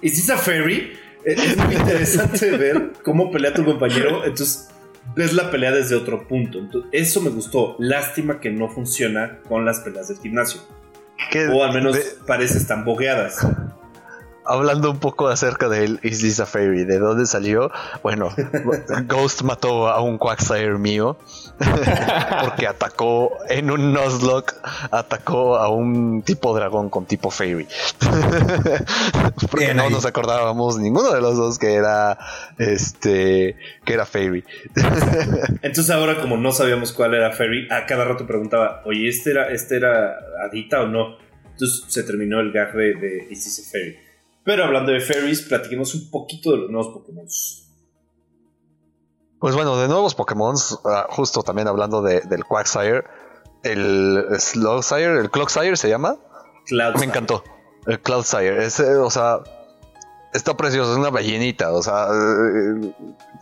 [0.00, 0.92] ¿Es esa fairy?
[1.24, 4.24] Es muy interesante ver cómo pelea tu compañero.
[4.24, 4.68] Entonces
[5.16, 6.58] ves la pelea desde otro punto.
[6.58, 7.74] Entonces, eso me gustó.
[7.80, 10.60] Lástima que no funciona con las peleas del gimnasio.
[11.52, 13.44] O al menos parece están bogueadas
[14.50, 17.70] hablando un poco acerca de Is This a Fairy, de dónde salió.
[18.02, 18.34] Bueno,
[19.06, 21.16] Ghost mató a un Quagsire mío
[22.44, 24.54] porque atacó en un Nuzlocke,
[24.90, 27.66] atacó a un tipo dragón con tipo Fairy.
[29.50, 32.18] porque no nos acordábamos ninguno de los dos que era
[32.58, 34.44] este que era Fairy.
[35.62, 39.48] Entonces ahora como no sabíamos cuál era Fairy, a cada rato preguntaba, oye, ¿este era,
[39.50, 41.16] este era Adita o no?
[41.52, 44.09] Entonces se terminó el gag de, Is This a Fairy.
[44.44, 47.26] Pero hablando de fairies, platiquemos un poquito de los nuevos Pokémon.
[49.38, 53.04] Pues bueno, de nuevos Pokémon, ah, justo también hablando del Quagsire,
[53.62, 56.16] el Slowsire, el Clocksire se llama.
[56.70, 57.42] Me encantó.
[57.86, 58.64] El Cloudsire.
[58.64, 59.40] Eh, o sea,
[60.32, 61.72] está precioso, es una ballenita.
[61.72, 62.08] O sea,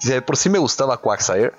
[0.08, 1.52] eh, por sí me gustaba Quagsire,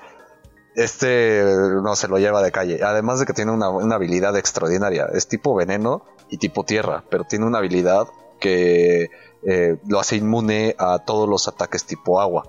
[0.76, 1.44] este
[1.84, 2.82] no se lo lleva de calle.
[2.84, 5.08] Además de que tiene una, una habilidad extraordinaria.
[5.14, 8.08] Es tipo veneno y tipo tierra, pero tiene una habilidad
[8.40, 9.10] que
[9.44, 12.44] eh, lo hace inmune a todos los ataques tipo agua.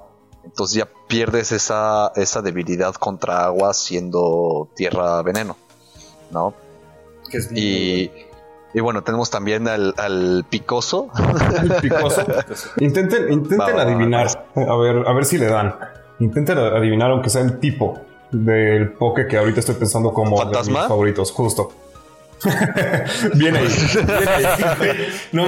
[0.44, 5.56] Entonces ya pierdes esa, esa debilidad contra agua siendo tierra veneno,
[6.30, 6.54] ¿no?
[7.54, 8.10] y,
[8.74, 11.10] y, bueno, tenemos también al, picoso.
[11.80, 12.24] picoso.
[12.80, 15.76] intenten intenten adivinar, a ver, a ver si le dan.
[16.18, 18.00] Intenten adivinar, aunque sea el tipo
[18.32, 21.70] del poke que ahorita estoy pensando como de mis favoritos, justo.
[23.34, 23.68] Viene ahí.
[25.32, 25.46] no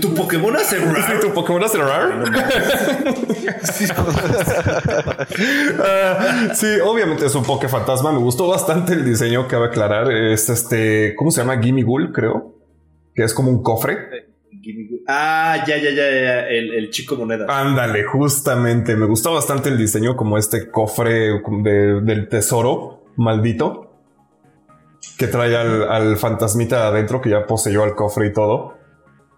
[0.00, 1.20] ¿Tu Pokémon hace rar?
[1.20, 2.24] ¿Tu Pokémon hace rar?
[5.78, 8.12] Ah, sí, obviamente es un Poké fantasma.
[8.12, 10.10] Me gustó bastante el diseño, que va a aclarar.
[10.12, 11.60] Es este, ¿cómo se llama?
[11.60, 12.54] Gimme Ghoul, creo.
[13.14, 13.98] Que es como un cofre.
[15.06, 17.46] Ah, ya, ya, ya, El, chico moneda.
[17.48, 18.96] Ándale, justamente.
[18.96, 21.40] Me gustó bastante el diseño como este cofre
[22.02, 23.94] del tesoro maldito
[25.18, 28.74] que trae al, fantasmita adentro que ya poseyó al cofre y todo.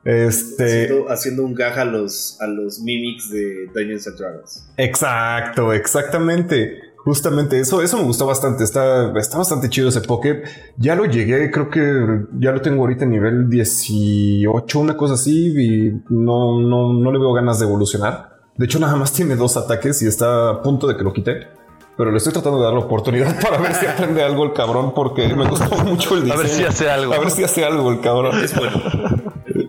[0.05, 0.89] Este.
[1.09, 4.71] Haciendo, un gag a los, a los mimics de Dungeons and Dragons.
[4.77, 6.81] Exacto, exactamente.
[6.99, 8.65] Justamente eso, eso me gustó bastante.
[8.65, 10.45] Está, está bastante chido ese Poké.
[10.77, 15.49] Ya lo llegué, creo que ya lo tengo ahorita en nivel 18, una cosa así,
[15.57, 18.37] y no, no, no le veo ganas de evolucionar.
[18.57, 21.56] De hecho, nada más tiene dos ataques y está a punto de que lo quite
[21.97, 24.93] pero le estoy tratando de dar la oportunidad para ver si aprende algo el cabrón
[24.95, 26.35] porque me gustó mucho el diseño.
[26.41, 27.15] A ver si hace algo.
[27.15, 28.39] A ver si hace algo el cabrón.
[28.43, 28.81] Es bueno.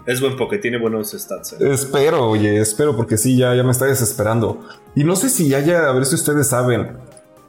[0.05, 1.53] Es buen porque tiene buenos stats.
[1.53, 1.71] ¿eh?
[1.71, 4.59] Espero, oye, espero porque sí, ya, ya me está desesperando.
[4.95, 6.97] Y no sé si haya, a ver si ustedes saben,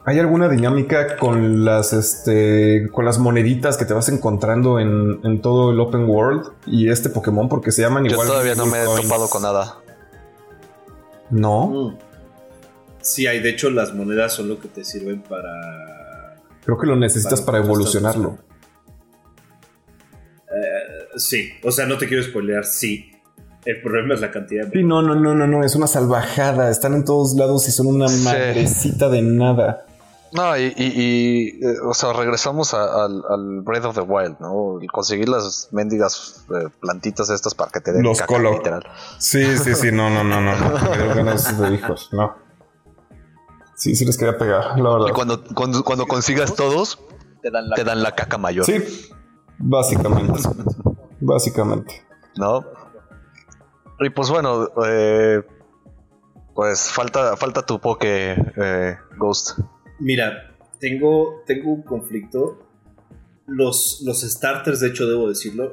[0.05, 5.43] ¿Hay alguna dinámica con las este con las moneditas que te vas encontrando en, en
[5.43, 7.47] todo el open world y este Pokémon?
[7.51, 8.26] Porque se llaman Yo igual.
[8.26, 9.03] todavía no me he Coins.
[9.03, 9.74] topado con nada.
[11.29, 11.66] No.
[11.66, 12.08] Mm.
[13.11, 13.41] Sí, hay.
[13.41, 16.37] De hecho, las monedas son lo que te sirven para.
[16.65, 18.39] Creo que lo necesitas para evolucionarlo.
[21.17, 23.11] Sí, o sea, no te quiero spoilear, sí.
[23.65, 24.73] El problema es la cantidad de.
[24.79, 25.65] Sí, no, no, no, no, no.
[25.65, 26.71] Es una salvajada.
[26.71, 28.25] Están en todos lados y son una Sí.
[28.25, 29.85] madrecita de nada.
[30.33, 34.37] No, y, y- y, eh, o sea, regresamos a- al, al Breath of the Wild,
[34.41, 34.79] ¿no?
[34.81, 38.85] El conseguir las mendigas eh, plantitas estas para que te den Los caca, colo- literal.
[39.19, 39.91] Sí, sí, sí.
[39.91, 40.55] No, no, no, no.
[41.59, 41.73] no.
[41.75, 42.11] Hijos.
[42.13, 42.37] No.
[43.79, 45.14] Sí, sí les quería pegar, la Y verdad.
[45.14, 46.99] cuando, cuando, cuando consigas todos,
[47.43, 48.74] Te dan la, te dan la caca mayor, Sí,
[49.59, 50.41] básicamente.
[51.20, 52.05] Básicamente.
[52.37, 52.64] ¿no?
[54.01, 55.43] Y pues bueno, eh,
[56.55, 59.59] pues falta, falta tu poke, eh, Ghost.
[60.01, 62.64] Mira, tengo, tengo un conflicto.
[63.47, 65.72] Los, los starters, de hecho, debo decirlo.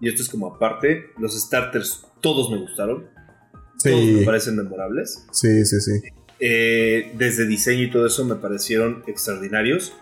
[0.00, 1.06] Y esto es como aparte.
[1.18, 3.08] Los starters, todos me gustaron.
[3.82, 5.26] Todos me Sí, parecen memorables.
[5.32, 5.92] sí, sí, sí.
[6.38, 9.94] Eh, desde diseño y todo eso me parecieron extraordinarios.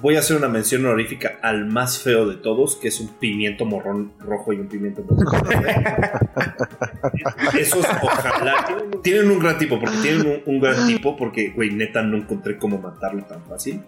[0.00, 3.64] Voy a hacer una mención honorífica al más feo de todos, que es un pimiento
[3.64, 5.26] morrón rojo y un pimiento morrón.
[7.58, 8.78] Esos, ojalá.
[9.02, 12.58] Tienen un gran tipo, porque tienen un, un gran tipo, porque, güey, neta, no encontré
[12.58, 13.82] cómo matarlo tan fácil.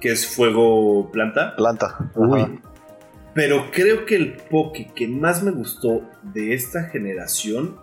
[0.00, 1.56] Que es fuego planta.
[1.56, 2.12] Planta.
[2.14, 2.42] Uy.
[2.42, 2.50] Ajá.
[3.36, 7.76] Pero creo que el poke que más me gustó de esta generación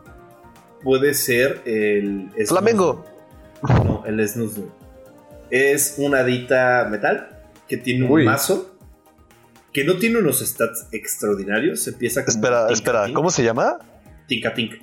[0.83, 2.31] puede ser el.
[2.47, 3.05] Flamengo.
[3.67, 4.69] No, el Snuznu.
[5.49, 7.29] Es una hadita metal
[7.67, 8.25] que tiene un Uy.
[8.25, 8.75] mazo
[9.71, 11.81] que no tiene unos stats extraordinarios.
[11.81, 13.77] Se empieza como Espera, tinka espera, ¿cómo se llama?
[14.27, 14.73] Tinka Tink.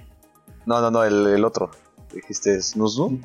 [0.67, 1.71] No, no, no, el, el otro.
[2.15, 3.21] Dijiste Snuznu.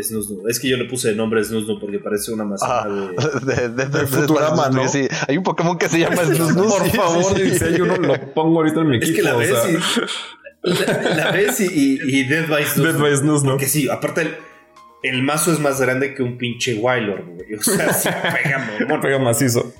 [0.00, 0.46] Snuznu.
[0.48, 2.88] Es que yo le puse de nombre Snuznu porque parece una manzana Ah,
[3.42, 3.54] de.
[3.54, 4.88] de, de, de- de- Futurama, de- ¿no?
[4.88, 6.68] Sí, hay un Pokémon que se llama Snuznu.
[6.68, 7.42] Por sí, sí, favor, sí.
[7.42, 9.16] dice, yo no lo pongo ahorita en mi Es equipo.
[9.16, 9.78] que la o ves sea, y.
[10.62, 12.92] La, la ves y, y, y Dead by Snuznu.
[12.92, 14.36] Dead by Snooze, sí, aparte el,
[15.02, 17.54] el mazo es más grande que un pinche Wylord, güey.
[17.54, 18.08] O sea, sí
[18.42, 19.00] pega, mamón.
[19.00, 19.72] Pega macizo.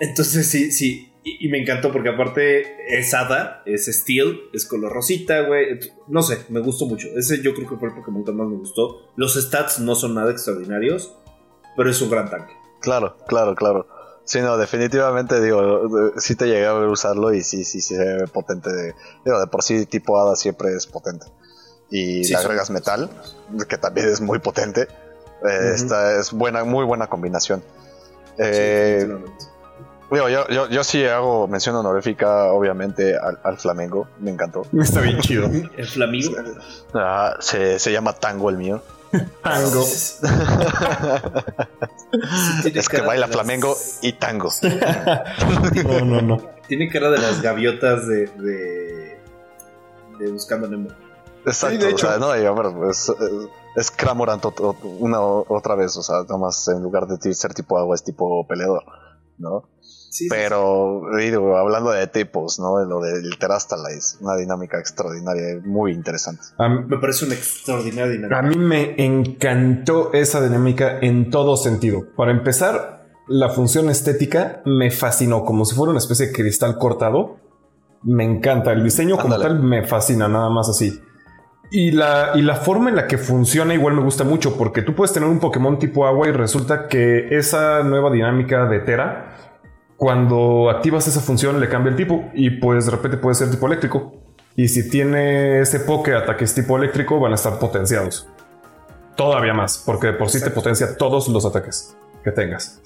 [0.00, 1.12] Entonces sí, sí.
[1.24, 5.80] Y, y me encantó porque aparte es hada, es steel, es color rosita, güey.
[6.06, 7.08] No sé, me gustó mucho.
[7.16, 9.10] Ese yo creo que fue el Pokémon que más me gustó.
[9.16, 11.16] Los stats no son nada extraordinarios,
[11.76, 12.52] pero es un gran tanque.
[12.80, 13.88] Claro, claro, claro.
[14.26, 18.16] Sí, no, definitivamente, digo, sí te llegué a ver usarlo y sí, sí, sí se
[18.16, 18.72] ve potente.
[18.72, 18.94] De,
[19.24, 21.26] digo, de por sí, tipo hada siempre es potente.
[21.90, 23.08] Y Sí, le agregas metal,
[23.68, 24.88] que también es muy potente.
[25.48, 25.72] Eh.
[25.74, 27.62] Esta es buena, muy buena combinación.
[28.38, 29.06] Eh,
[30.10, 34.08] digo, yo, yo, yo sí hago mención honorífica, obviamente, al, al Flamengo.
[34.18, 34.62] Me encantó.
[34.80, 35.48] Está bien chido.
[35.76, 36.34] El Flamingo.
[36.94, 38.82] Ah, se, se llama Tango el mío.
[39.42, 39.82] Tango.
[42.74, 44.50] Es que baila las- flamengo y tango.
[45.84, 46.36] No, no, no.
[46.66, 48.26] Tiene cara de las gaviotas de.
[48.26, 49.18] de,
[50.18, 50.88] de Buscando Nemo.
[51.46, 52.20] Exacto, Sí, de o sea, hecho.
[52.20, 54.42] no, y, ver, es, es- es Cramorant
[55.00, 58.46] una otra vez, o sea, nomás en lugar de ti ser tipo agua es tipo
[58.48, 58.82] peleador,
[59.38, 59.68] ¿no?
[59.80, 62.82] Sí, sí, Pero, digo, hablando de tipos, ¿no?
[62.86, 66.40] Lo del Terastalize, una dinámica extraordinaria, muy interesante.
[66.58, 66.84] A, sí.
[66.88, 68.38] Me parece una extraordinaria dinámica.
[68.38, 72.02] a mí me encantó esa dinámica en todo sentido.
[72.16, 77.36] Para empezar, la función estética me fascinó, como si fuera una especie de cristal cortado.
[78.02, 78.72] Me encanta.
[78.72, 79.44] El diseño como Ándale.
[79.54, 80.98] tal me fascina, nada más así.
[81.70, 84.94] Y la, y la forma en la que funciona igual me gusta mucho, porque tú
[84.94, 89.34] puedes tener un Pokémon tipo agua y resulta que esa nueva dinámica de Tera,
[89.96, 93.66] cuando activas esa función le cambia el tipo y pues de repente puede ser tipo
[93.66, 94.14] eléctrico.
[94.54, 98.28] Y si tiene ese Poké ataques tipo eléctrico van a estar potenciados.
[99.16, 102.80] Todavía más, porque de por sí te potencia todos los ataques que tengas.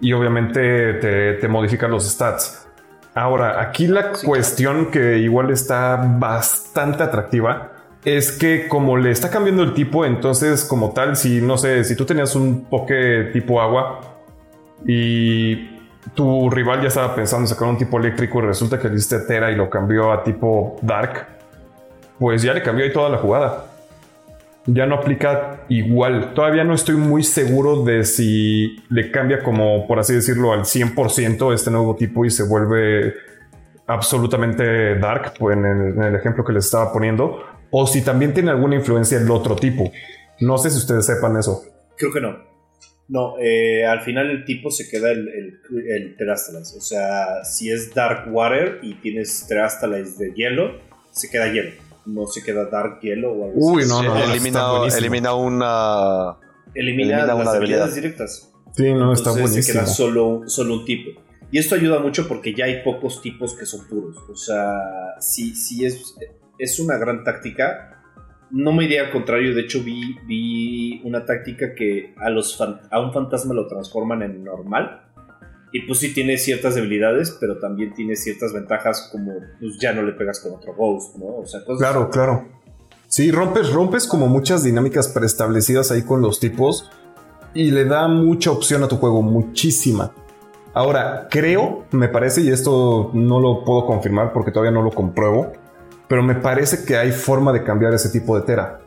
[0.00, 2.68] Y obviamente te, te modifica los stats.
[3.14, 7.72] Ahora, aquí la Sí, cuestión que igual está bastante atractiva
[8.04, 11.94] es que como le está cambiando el tipo, entonces como tal, si no sé, si
[11.96, 14.00] tú tenías un Poké tipo agua
[14.86, 15.68] y
[16.14, 19.18] tu rival ya estaba pensando en sacar un tipo eléctrico y resulta que le diste
[19.20, 21.26] Tera y lo cambió a tipo Dark,
[22.18, 23.66] pues ya le cambió ahí toda la jugada.
[24.66, 26.32] Ya no aplica igual.
[26.34, 31.54] Todavía no estoy muy seguro de si le cambia como, por así decirlo, al 100%
[31.54, 33.14] este nuevo tipo y se vuelve
[33.86, 38.34] absolutamente dark, pues en el, en el ejemplo que les estaba poniendo, o si también
[38.34, 39.92] tiene alguna influencia el otro tipo.
[40.40, 41.62] No sé si ustedes sepan eso.
[41.96, 42.36] Creo que no.
[43.08, 45.60] No, eh, al final el tipo se queda el, el,
[45.90, 46.76] el Terastalize.
[46.76, 50.78] O sea, si es Dark Water y tienes Terastalize de hielo,
[51.10, 51.70] se queda hielo.
[52.06, 53.90] No se queda Dark Hielo o algo Uy, así.
[53.90, 54.98] no, Sí, no, no, elimina, está buenísimo.
[54.98, 56.36] elimina una,
[56.74, 58.52] elimina, Elimina las una habilidades directas.
[58.74, 59.80] Sí, no, está Entonces se buenísimo.
[59.80, 61.20] queda solo, solo un tipo.
[61.52, 64.16] Y esto ayuda mucho porque ya hay pocos tipos que son puros.
[64.30, 64.72] O sea,
[65.20, 66.14] sí, sí es,
[66.60, 68.02] es una gran táctica.
[68.50, 73.00] No me iría al contrario, de hecho vi, vi una táctica que a, los a
[73.00, 75.06] un fantasma lo transforman en normal.
[75.72, 80.02] Y pues sí tiene ciertas debilidades, pero también tiene ciertas ventajas como pues ya no
[80.02, 81.36] le pegas con otro ghost, ¿no?
[81.36, 82.48] O sea, cosas Claro, claro.
[83.06, 86.90] Sí, rompes, rompes como muchas dinámicas preestablecidas ahí con los tipos
[87.54, 90.12] y le da mucha opción a tu juego, muchísima.
[90.72, 95.52] Ahora, creo, me parece, y esto no lo puedo confirmar porque todavía no lo compruebo,
[96.10, 98.80] pero me parece que hay forma de cambiar ese tipo de tera.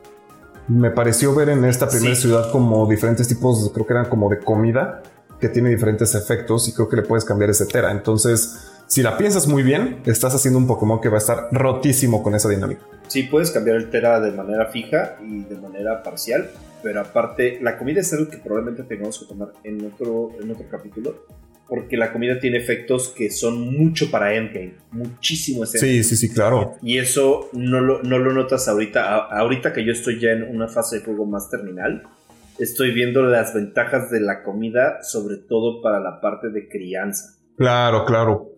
[0.68, 2.24] Me pareció ver en esta primera Sí.
[2.24, 5.02] ciudad como diferentes tipos, creo que eran como de comida,
[5.40, 7.92] que tiene diferentes efectos y creo que le puedes cambiar ese tera.
[7.92, 12.22] Entonces, si la piensas muy bien, estás haciendo un Pokémon que va a estar rotísimo
[12.22, 12.82] con esa dinámica.
[13.08, 16.50] Sí, puedes cambiar el Tera de manera fija y de manera parcial,
[16.82, 20.66] pero aparte, la comida es algo que probablemente tengamos que tomar en otro, en otro
[20.70, 21.26] capítulo,
[21.68, 26.34] porque la comida tiene efectos que son mucho para Endgame, muchísimo ese Sí, sí, sí,
[26.34, 26.76] claro.
[26.82, 29.16] Y eso no lo, no lo notas ahorita.
[29.16, 32.04] A- ahorita que yo estoy ya en una fase de juego más terminal,
[32.60, 37.36] estoy viendo las ventajas de la comida, sobre todo para la parte de crianza.
[37.58, 38.50] Claro, claro.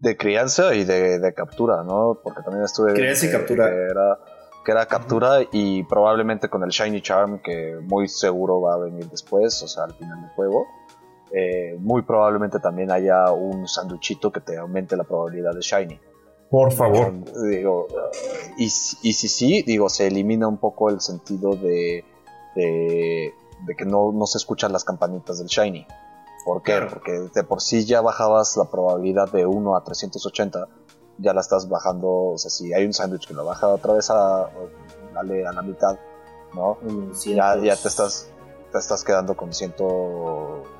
[0.00, 2.20] de crianza y de, de captura, ¿no?
[2.22, 2.94] Porque también estuve...
[2.94, 3.68] Crianza y captura.
[3.68, 4.18] Que era,
[4.64, 9.06] que era captura y probablemente con el Shiny Charm, que muy seguro va a venir
[9.10, 10.66] después, o sea, al final del juego.
[11.32, 16.00] Eh, muy probablemente también haya un sanduchito que te aumente la probabilidad de Shiny.
[16.50, 17.12] Por favor.
[17.48, 17.86] Digo,
[18.56, 22.04] y, si- y si sí, digo, se elimina un poco el sentido de,
[22.56, 23.32] de,
[23.66, 25.86] de que no, no se escuchan las campanitas del Shiny.
[26.44, 26.72] ¿Por qué?
[26.72, 26.88] Claro.
[26.90, 30.66] Porque de por sí ya bajabas la probabilidad de 1 a 380,
[31.18, 34.10] ya la estás bajando, o sea, si hay un sándwich que lo baja otra vez
[34.10, 34.50] a,
[35.14, 35.98] dale a la mitad,
[36.54, 36.78] ¿no?
[37.36, 38.30] Ya, ya te estás
[38.70, 39.74] te estás quedando con 100,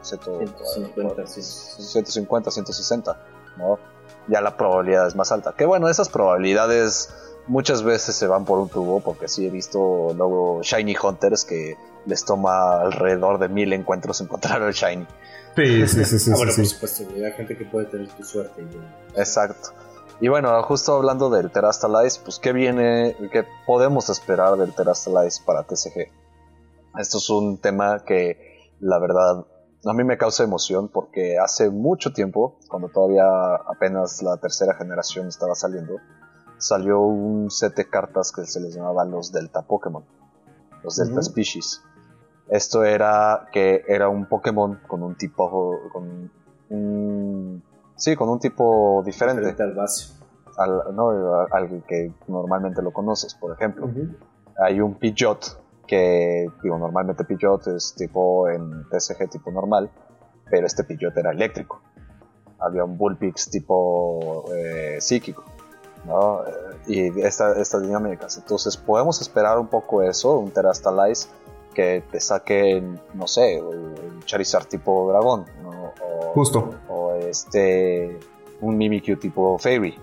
[0.03, 1.43] 150, sí.
[1.43, 3.21] 150, 160,
[3.57, 3.79] ¿no?
[4.29, 5.55] Ya la probabilidad es más alta.
[5.57, 7.11] Que bueno, esas probabilidades
[7.47, 11.77] muchas veces se van por un tubo, porque sí he visto luego Shiny Hunters que
[12.07, 15.07] les toma alrededor de mil encuentros encontrar el Shiny.
[15.57, 16.31] Sí, sí, sí, sí.
[16.35, 18.63] ah, bueno, sí, por supuesto, hay gente que puede tener tu suerte.
[18.63, 18.85] güey.
[19.17, 19.71] Exacto.
[20.21, 25.63] Y bueno, justo hablando del Terastalize, pues ¿qué viene, qué podemos esperar del Terastalize para
[25.63, 26.11] TCG?
[26.99, 29.47] Esto es un tema que la verdad
[29.85, 33.25] a mí me causa emoción porque hace mucho tiempo, cuando todavía
[33.55, 35.97] apenas la tercera generación estaba saliendo,
[36.59, 40.05] salió un set de cartas que se les llamaba los Delta Pokémon,
[40.83, 41.23] los Delta Ujú.
[41.23, 41.83] Species.
[42.49, 46.31] Esto era que era un Pokémon con un tipo, con
[46.69, 47.63] un,
[47.97, 50.13] sí, con un tipo diferente Diferente al base.
[50.59, 51.11] al, no,
[51.53, 53.89] al que normalmente lo conoces, por ejemplo.
[54.59, 55.60] Hay un Pidgeot
[55.91, 59.91] que, digo, normalmente Pidgeot es tipo en TCG tipo normal,
[60.49, 61.81] pero este Pidgeot era eléctrico.
[62.61, 65.43] Había un Bullpix tipo eh, psíquico,
[66.07, 66.45] ¿no?
[66.47, 66.53] Eh,
[66.87, 68.37] Y esta, estas dinámicas.
[68.39, 71.29] Entonces, podemos esperar un poco eso, un Terastalize
[71.75, 72.83] que te saque,
[73.15, 75.93] no sé, un Charizard tipo dragón, ¿no?
[76.05, 76.71] O, Justo.
[76.89, 78.17] o este
[78.61, 79.99] un Mimikyu tipo Fairy,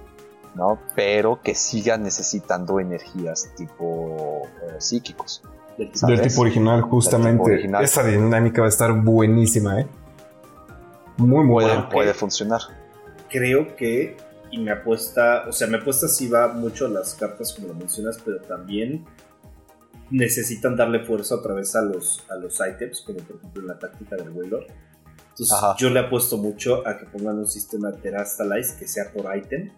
[0.55, 0.79] ¿no?
[0.95, 5.41] Pero que siga necesitando energías tipo eh, psíquicos.
[5.77, 6.19] Del tipo- ¿Sabes?
[6.19, 7.43] Del tipo original, justamente.
[7.43, 7.83] original.
[7.83, 9.87] Esa dinámica va a estar buenísima, ¿eh?
[11.17, 11.83] Muy, muy Puede, buena.
[11.85, 11.91] ok.
[11.91, 12.61] puede funcionar.
[13.29, 14.15] creo que
[14.51, 17.73] y me apuesta, o sea, me apuesta si va mucho a las cartas como lo
[17.73, 19.03] mencionas, pero también
[20.09, 23.77] necesitan darle fuerza otra vez a los a los ítems, como por ejemplo en la
[23.77, 24.65] táctica del Wailord.
[25.31, 25.75] Entonces, Ajá.
[25.77, 29.69] yo le apuesto mucho a que pongan un sistema de Terastalize que sea por item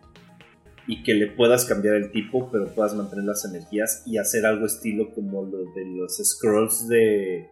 [0.92, 4.66] y que le puedas cambiar el tipo, pero puedas mantener las energías y hacer algo
[4.66, 7.50] estilo como lo de los scrolls de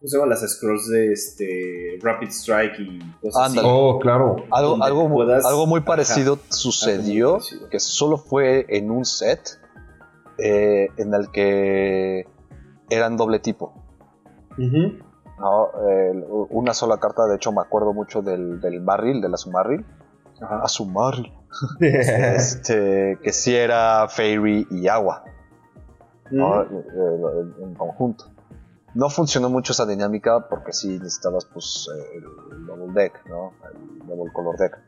[0.00, 3.66] ¿Cómo se llaman las scrolls de este Rapid Strike y cosas Ándale.
[3.68, 3.76] así?
[3.78, 4.36] Oh, claro.
[4.52, 5.86] Algo, algo, puedas- algo muy Ajá.
[5.86, 7.68] parecido sucedió, Algo muy parecido.
[7.68, 9.40] que solo fue en un set
[10.38, 12.26] eh, en el que
[12.90, 13.74] eran doble tipo.
[14.56, 15.68] ¿no?
[16.50, 19.84] Una sola carta, de hecho me acuerdo mucho del, del barril, del Azumarril.
[20.40, 20.60] Ajá.
[20.62, 21.32] Azumarril.
[21.80, 25.24] este, que sí era Fairy y agua.
[26.30, 26.62] ¿no?
[26.62, 28.24] Eh, eh, en conjunto.
[28.94, 32.20] No funcionó mucho esa dinámica porque sí necesitabas pues eh,
[32.52, 33.52] el double deck, ¿no?
[33.72, 34.78] El double color deck.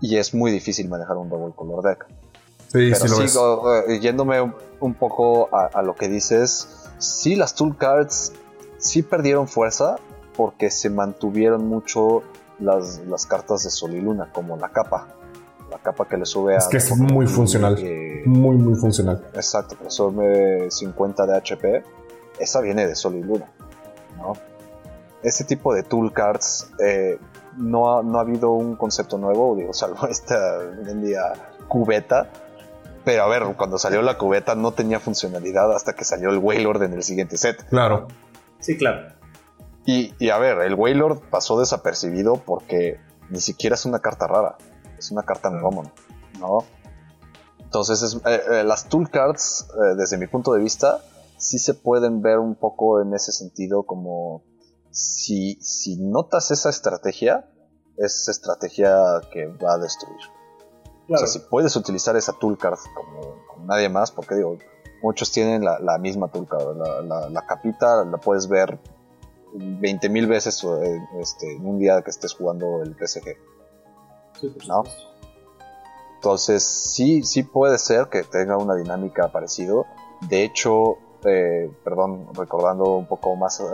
[0.00, 2.06] Y es muy difícil manejar un double color deck.
[2.68, 3.32] Sí, Pero sí lo es.
[3.32, 6.88] sigo yéndome un, un poco a, a lo que dices.
[6.98, 8.32] Sí, las tool cards
[8.78, 9.96] sí perdieron fuerza
[10.36, 12.22] porque se mantuvieron mucho
[12.58, 15.08] las, las cartas de Sol y Luna, como la capa.
[15.82, 16.58] Capa que le sube a.
[16.58, 17.76] Es que es muy funcional.
[17.78, 19.24] eh, Muy, muy funcional.
[19.34, 21.82] Exacto, que sube 50 de HP.
[22.38, 23.46] Esa viene de Sol y Luna.
[24.16, 24.34] ¿no?
[25.22, 27.18] Este tipo de tool cards eh,
[27.56, 31.32] no, ha, no ha habido un concepto nuevo, digo, salvo esta en día
[31.68, 32.28] cubeta.
[33.04, 36.82] Pero a ver, cuando salió la cubeta no tenía funcionalidad hasta que salió el Waylord
[36.84, 37.64] en el siguiente set.
[37.68, 38.06] Claro.
[38.60, 39.12] Sí, claro.
[39.84, 44.56] Y, y a ver, el Waylord pasó desapercibido porque ni siquiera es una carta rara,
[45.02, 45.90] es una carta uncommon,
[46.38, 46.64] ¿no?
[47.58, 51.00] Entonces, es- eh, eh, las tool cards, eh, desde mi punto de vista,
[51.38, 54.42] sí se pueden ver un poco en ese sentido como
[54.90, 57.48] si, si notas esa estrategia,
[57.96, 58.94] es estrategia
[59.32, 60.18] que va a destruir.
[61.06, 61.14] Claro.
[61.14, 64.58] O sea, si puedes utilizar esa toolcard como, como nadie más, porque digo,
[65.02, 68.78] muchos tienen la, la misma toolcard, la, la, la capita la puedes ver
[69.54, 70.62] 20.000 veces
[71.20, 73.36] este, en un día que estés jugando el PSG.
[74.42, 74.82] Sí, por ¿no?
[76.16, 79.86] Entonces, sí, sí puede ser que tenga una dinámica parecido.
[80.28, 83.64] De hecho, eh, perdón, recordando un poco más eh,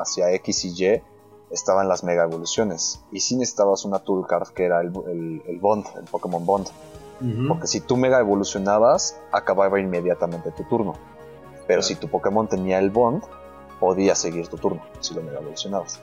[0.00, 1.02] hacia X y Y,
[1.50, 3.00] estaban las mega evoluciones.
[3.12, 6.68] Y sí necesitabas una toolcard que era el, el- el Bond, el Pokémon Bond.
[7.48, 10.94] Porque si tú mega evolucionabas, acababa inmediatamente tu turno.
[11.68, 13.22] Pero si tu Pokémon tenía el Bond,
[13.80, 16.00] podía seguir tu turno si lo mega evolucionabas.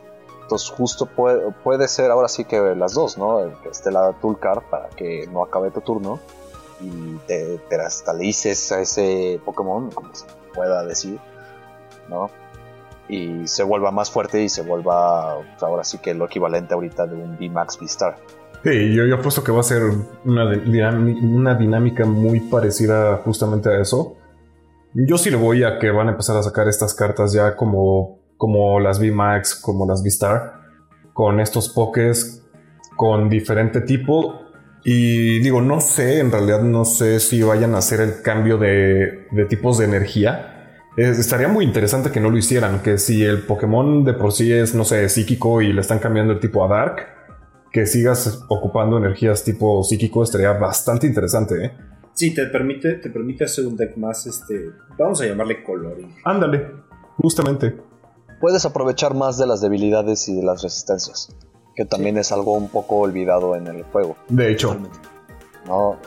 [0.58, 3.40] Justo puede, puede ser ahora sí que las dos, ¿no?
[3.62, 6.20] Que esté la Toolcard para que no acabe tu turno
[6.82, 11.20] y te, te a ese Pokémon, como se pueda decir,
[12.10, 12.30] ¿no?
[13.08, 17.08] Y se vuelva más fuerte y se vuelva pues, ahora sí que lo equivalente ahorita
[17.08, 18.18] de un VMAX V-Star.
[18.64, 19.84] Sí, yo, yo apuesto que va a ser
[20.24, 20.46] una,
[21.24, 24.16] una dinámica muy parecida justamente a eso.
[24.94, 28.20] Yo sí le voy a que van a empezar a sacar estas cartas ya como,
[28.42, 30.62] como las V-Max, como las V-Star,
[31.14, 32.44] con estos pokés
[32.98, 34.42] con diferente tipo.
[34.84, 39.28] Y digo, no sé, en realidad no sé si vayan a hacer el cambio de,
[39.32, 40.80] de tipos de energía.
[40.98, 44.52] Es- estaría muy interesante que no lo hicieran, que si el Pokémon de por sí
[44.52, 46.96] es, no sé, psíquico y le están cambiando el tipo a Dark,
[47.72, 51.72] que sigas ocupando energías tipo psíquico estaría bastante interesante, ¿eh?
[52.16, 56.16] Sí, te permite, te permite hacer un deck más, este, vamos a llamarle coloring.
[56.26, 56.66] Ándale,
[57.18, 57.91] justamente.
[58.42, 61.34] Puedes aprovechar más de las debilidades y de las resistencias,
[61.76, 64.76] que también es algo un poco olvidado en el juego, De hecho,
[65.66, 65.98] ¿no?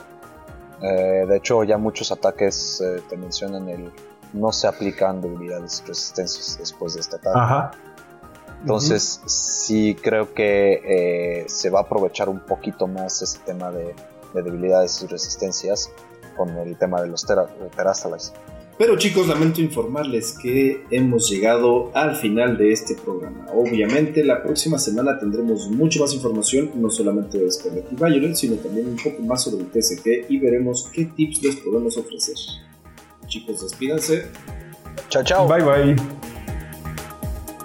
[0.81, 3.91] Eh, de hecho, ya muchos ataques eh, te mencionan el
[4.33, 7.39] no se aplican debilidades y resistencias después de este ataque.
[7.39, 7.71] ajá.
[8.61, 10.81] Entonces, sí creo que
[11.43, 13.93] eh, se va a aprovechar un poquito más ese tema de,
[14.33, 15.91] de debilidades y resistencias
[16.35, 18.33] con el tema de los tera- Terastalites.
[18.77, 23.45] Pero chicos, lamento informarles que hemos llegado al final de este programa.
[23.53, 28.55] Obviamente, la próxima semana tendremos mucha más información, no solamente de Scarlet y Violet, sino
[28.57, 32.35] también un poco más sobre el TCG y veremos qué tips les podemos ofrecer.
[33.27, 34.25] Chicos, despídanse
[35.09, 35.47] Chao, chao.
[35.47, 35.95] Bye bye.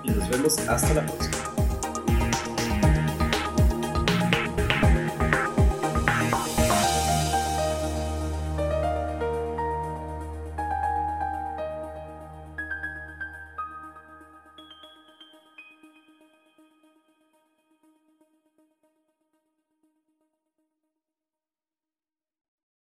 [0.04, 1.39] y nos vemos hasta la próxima.